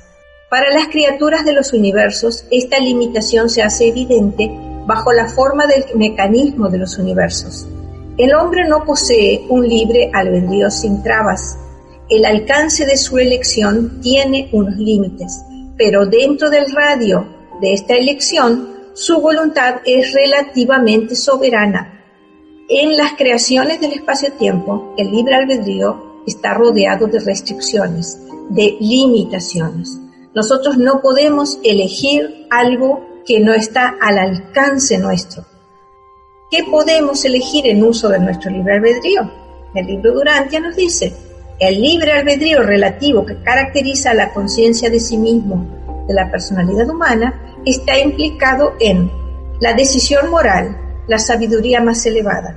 Para 0.49 0.73
las 0.73 0.87
criaturas 0.87 1.45
de 1.45 1.53
los 1.53 1.73
universos, 1.73 2.45
esta 2.49 2.79
limitación 2.79 3.49
se 3.49 3.61
hace 3.61 3.89
evidente 3.89 4.49
bajo 4.85 5.11
la 5.13 5.27
forma 5.27 5.67
del 5.67 5.85
mecanismo 5.95 6.69
de 6.69 6.79
los 6.79 6.97
universos. 6.97 7.67
El 8.17 8.33
hombre 8.33 8.67
no 8.67 8.83
posee 8.85 9.45
un 9.49 9.67
libre 9.67 10.09
albedrío 10.13 10.71
sin 10.71 11.03
trabas. 11.03 11.57
El 12.09 12.25
alcance 12.25 12.85
de 12.85 12.97
su 12.97 13.17
elección 13.17 14.01
tiene 14.01 14.49
unos 14.51 14.75
límites 14.77 15.43
pero 15.79 16.05
dentro 16.05 16.49
del 16.49 16.69
radio 16.73 17.25
de 17.61 17.73
esta 17.73 17.95
elección, 17.95 18.67
su 18.93 19.21
voluntad 19.21 19.75
es 19.85 20.11
relativamente 20.11 21.15
soberana. 21.15 21.98
En 22.71 22.95
las 22.97 23.13
creaciones 23.13 23.81
del 23.81 23.93
espacio-tiempo, 23.93 24.93
el 24.95 25.09
libre 25.09 25.33
albedrío 25.33 26.21
está 26.27 26.53
rodeado 26.53 27.07
de 27.07 27.19
restricciones, 27.19 28.19
de 28.49 28.77
limitaciones. 28.79 29.97
Nosotros 30.35 30.77
no 30.77 31.01
podemos 31.01 31.57
elegir 31.63 32.45
algo 32.51 33.03
que 33.25 33.39
no 33.39 33.55
está 33.55 33.95
al 33.99 34.19
alcance 34.19 34.99
nuestro. 34.99 35.43
¿Qué 36.51 36.63
podemos 36.69 37.25
elegir 37.25 37.65
en 37.65 37.83
uso 37.83 38.07
de 38.07 38.19
nuestro 38.19 38.51
libre 38.51 38.75
albedrío? 38.75 39.31
El 39.73 39.87
libro 39.87 40.13
Durantia 40.13 40.59
nos 40.59 40.75
dice, 40.75 41.11
el 41.59 41.81
libre 41.81 42.11
albedrío 42.11 42.61
relativo 42.61 43.25
que 43.25 43.41
caracteriza 43.41 44.13
la 44.13 44.31
conciencia 44.31 44.91
de 44.91 44.99
sí 44.99 45.17
mismo 45.17 46.05
de 46.07 46.13
la 46.13 46.29
personalidad 46.29 46.87
humana 46.87 47.55
está 47.65 47.97
implicado 47.97 48.75
en 48.79 49.09
la 49.59 49.73
decisión 49.73 50.29
moral, 50.29 50.88
la 51.09 51.17
sabiduría 51.17 51.81
más 51.81 52.05
elevada, 52.05 52.55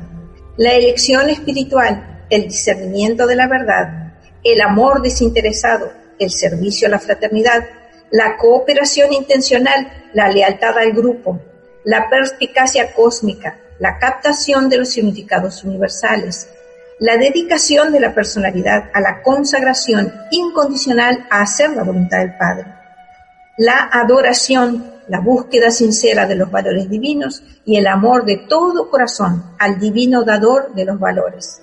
la 0.58 0.74
elección 0.74 1.30
espiritual, 1.30 2.26
el 2.28 2.44
discernimiento 2.44 3.26
de 3.26 3.34
la 3.34 3.48
verdad, 3.48 4.12
el 4.44 4.60
amor 4.60 5.00
desinteresado, 5.00 5.90
el 6.18 6.30
servicio 6.30 6.86
a 6.86 6.90
la 6.90 6.98
fraternidad, 6.98 7.64
la 8.10 8.36
cooperación 8.36 9.14
intencional, 9.14 10.10
la 10.12 10.28
lealtad 10.28 10.76
al 10.76 10.92
grupo, 10.92 11.40
la 11.84 12.10
perspicacia 12.10 12.92
cósmica, 12.92 13.58
la 13.78 13.98
captación 13.98 14.68
de 14.68 14.76
los 14.76 14.90
significados 14.90 15.64
universales, 15.64 16.50
la 16.98 17.16
dedicación 17.16 17.90
de 17.90 18.00
la 18.00 18.14
personalidad 18.14 18.90
a 18.92 19.00
la 19.00 19.22
consagración 19.22 20.12
incondicional 20.30 21.26
a 21.30 21.40
hacer 21.40 21.70
la 21.70 21.84
voluntad 21.84 22.18
del 22.18 22.36
Padre, 22.36 22.66
la 23.56 23.88
adoración, 23.90 24.92
la 25.12 25.20
búsqueda 25.20 25.70
sincera 25.70 26.26
de 26.26 26.36
los 26.36 26.50
valores 26.50 26.88
divinos 26.88 27.42
y 27.66 27.76
el 27.76 27.86
amor 27.86 28.24
de 28.24 28.46
todo 28.48 28.88
corazón 28.88 29.44
al 29.58 29.78
divino 29.78 30.24
dador 30.24 30.72
de 30.74 30.86
los 30.86 30.98
valores. 30.98 31.60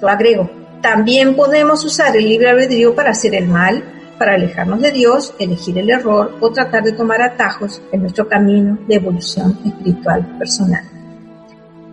Yo 0.00 0.08
agrego, 0.08 0.50
también 0.80 1.36
podemos 1.36 1.84
usar 1.84 2.16
el 2.16 2.26
libre 2.26 2.48
albedrío 2.48 2.94
para 2.94 3.10
hacer 3.10 3.34
el 3.34 3.46
mal, 3.46 3.84
para 4.18 4.36
alejarnos 4.36 4.80
de 4.80 4.90
Dios, 4.90 5.34
elegir 5.38 5.76
el 5.76 5.90
error 5.90 6.34
o 6.40 6.50
tratar 6.50 6.82
de 6.82 6.92
tomar 6.92 7.20
atajos 7.20 7.82
en 7.92 8.00
nuestro 8.00 8.26
camino 8.26 8.78
de 8.88 8.94
evolución 8.94 9.58
espiritual 9.66 10.38
personal. 10.38 10.84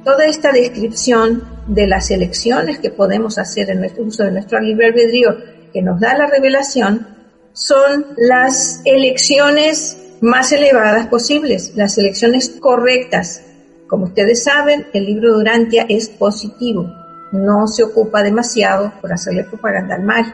Toda 0.06 0.26
esta 0.28 0.54
descripción 0.54 1.44
de 1.68 1.88
las 1.88 2.10
elecciones 2.10 2.80
que 2.80 2.90
podemos 2.90 3.38
hacer 3.38 3.70
en 3.70 3.82
nuestro 3.82 4.06
uso 4.06 4.24
de 4.24 4.32
nuestro 4.32 4.62
libre 4.62 4.88
albedrío 4.88 5.36
que 5.74 5.82
nos 5.82 6.00
da 6.00 6.18
la 6.18 6.28
revelación 6.28 7.06
son 7.52 8.06
las 8.16 8.82
elecciones 8.86 9.98
más 10.24 10.54
elevadas 10.54 11.08
posibles, 11.08 11.74
las 11.76 11.98
elecciones 11.98 12.50
correctas. 12.62 13.44
Como 13.88 14.06
ustedes 14.06 14.44
saben, 14.44 14.88
el 14.94 15.06
libro 15.06 15.34
Durantia 15.34 15.86
es 15.90 16.08
positivo, 16.08 16.90
no 17.34 17.68
se 17.68 17.84
ocupa 17.84 18.24
demasiado 18.24 18.94
por 19.02 19.12
hacerle 19.12 19.44
propaganda 19.44 19.96
al 19.96 20.04
mal. 20.04 20.34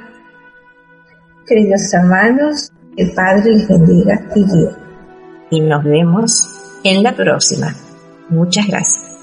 Queridos 1.48 1.92
hermanos, 1.92 2.72
el 2.98 3.12
Padre 3.14 3.52
les 3.52 3.68
bendiga 3.68 4.30
y 4.36 4.44
guíe. 4.46 4.70
Y 5.50 5.62
nos 5.62 5.84
vemos 5.84 6.48
en 6.84 7.02
la 7.02 7.16
próxima. 7.16 7.74
Muchas 8.30 8.68
gracias. 8.68 9.19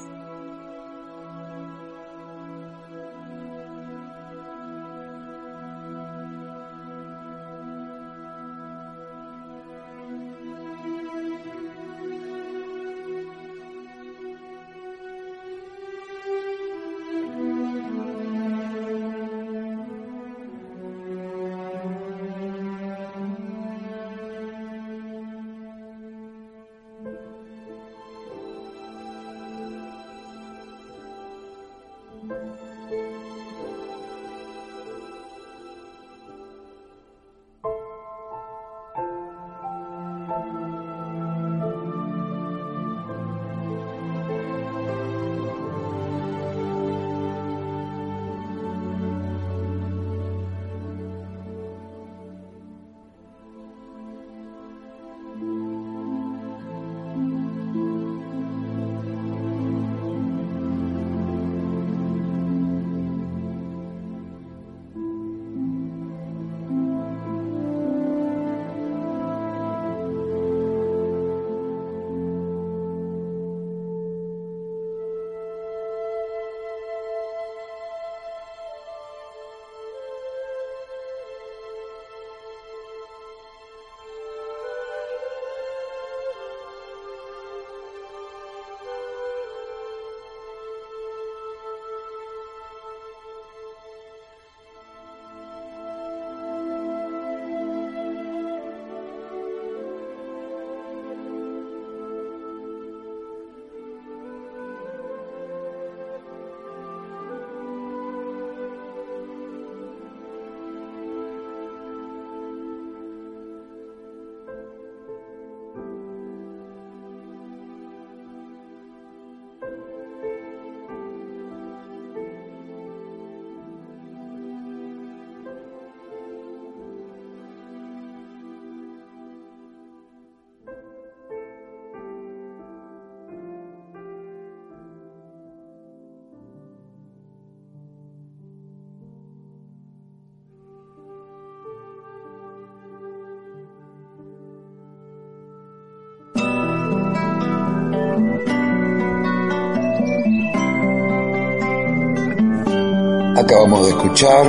Acabamos 153.47 153.87
de 153.87 153.91
escuchar 153.91 154.47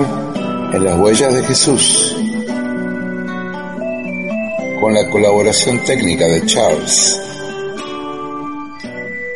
En 0.73 0.83
las 0.83 0.97
huellas 0.97 1.31
de 1.31 1.43
Jesús, 1.43 2.17
con 4.81 4.91
la 4.91 5.07
colaboración 5.12 5.83
técnica 5.83 6.27
de 6.27 6.43
Charles, 6.47 7.21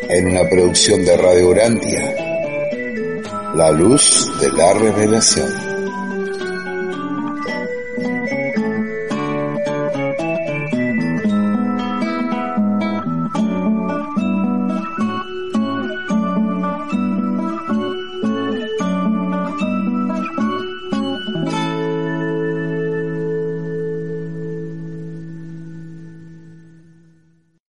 en 0.10 0.30
una 0.30 0.50
producción 0.50 1.06
de 1.06 1.16
Radio 1.16 1.50
Urantia, 1.50 2.16
La 3.54 3.70
Luz 3.70 4.32
de 4.42 4.52
la 4.52 4.74
Revelación. 4.74 5.71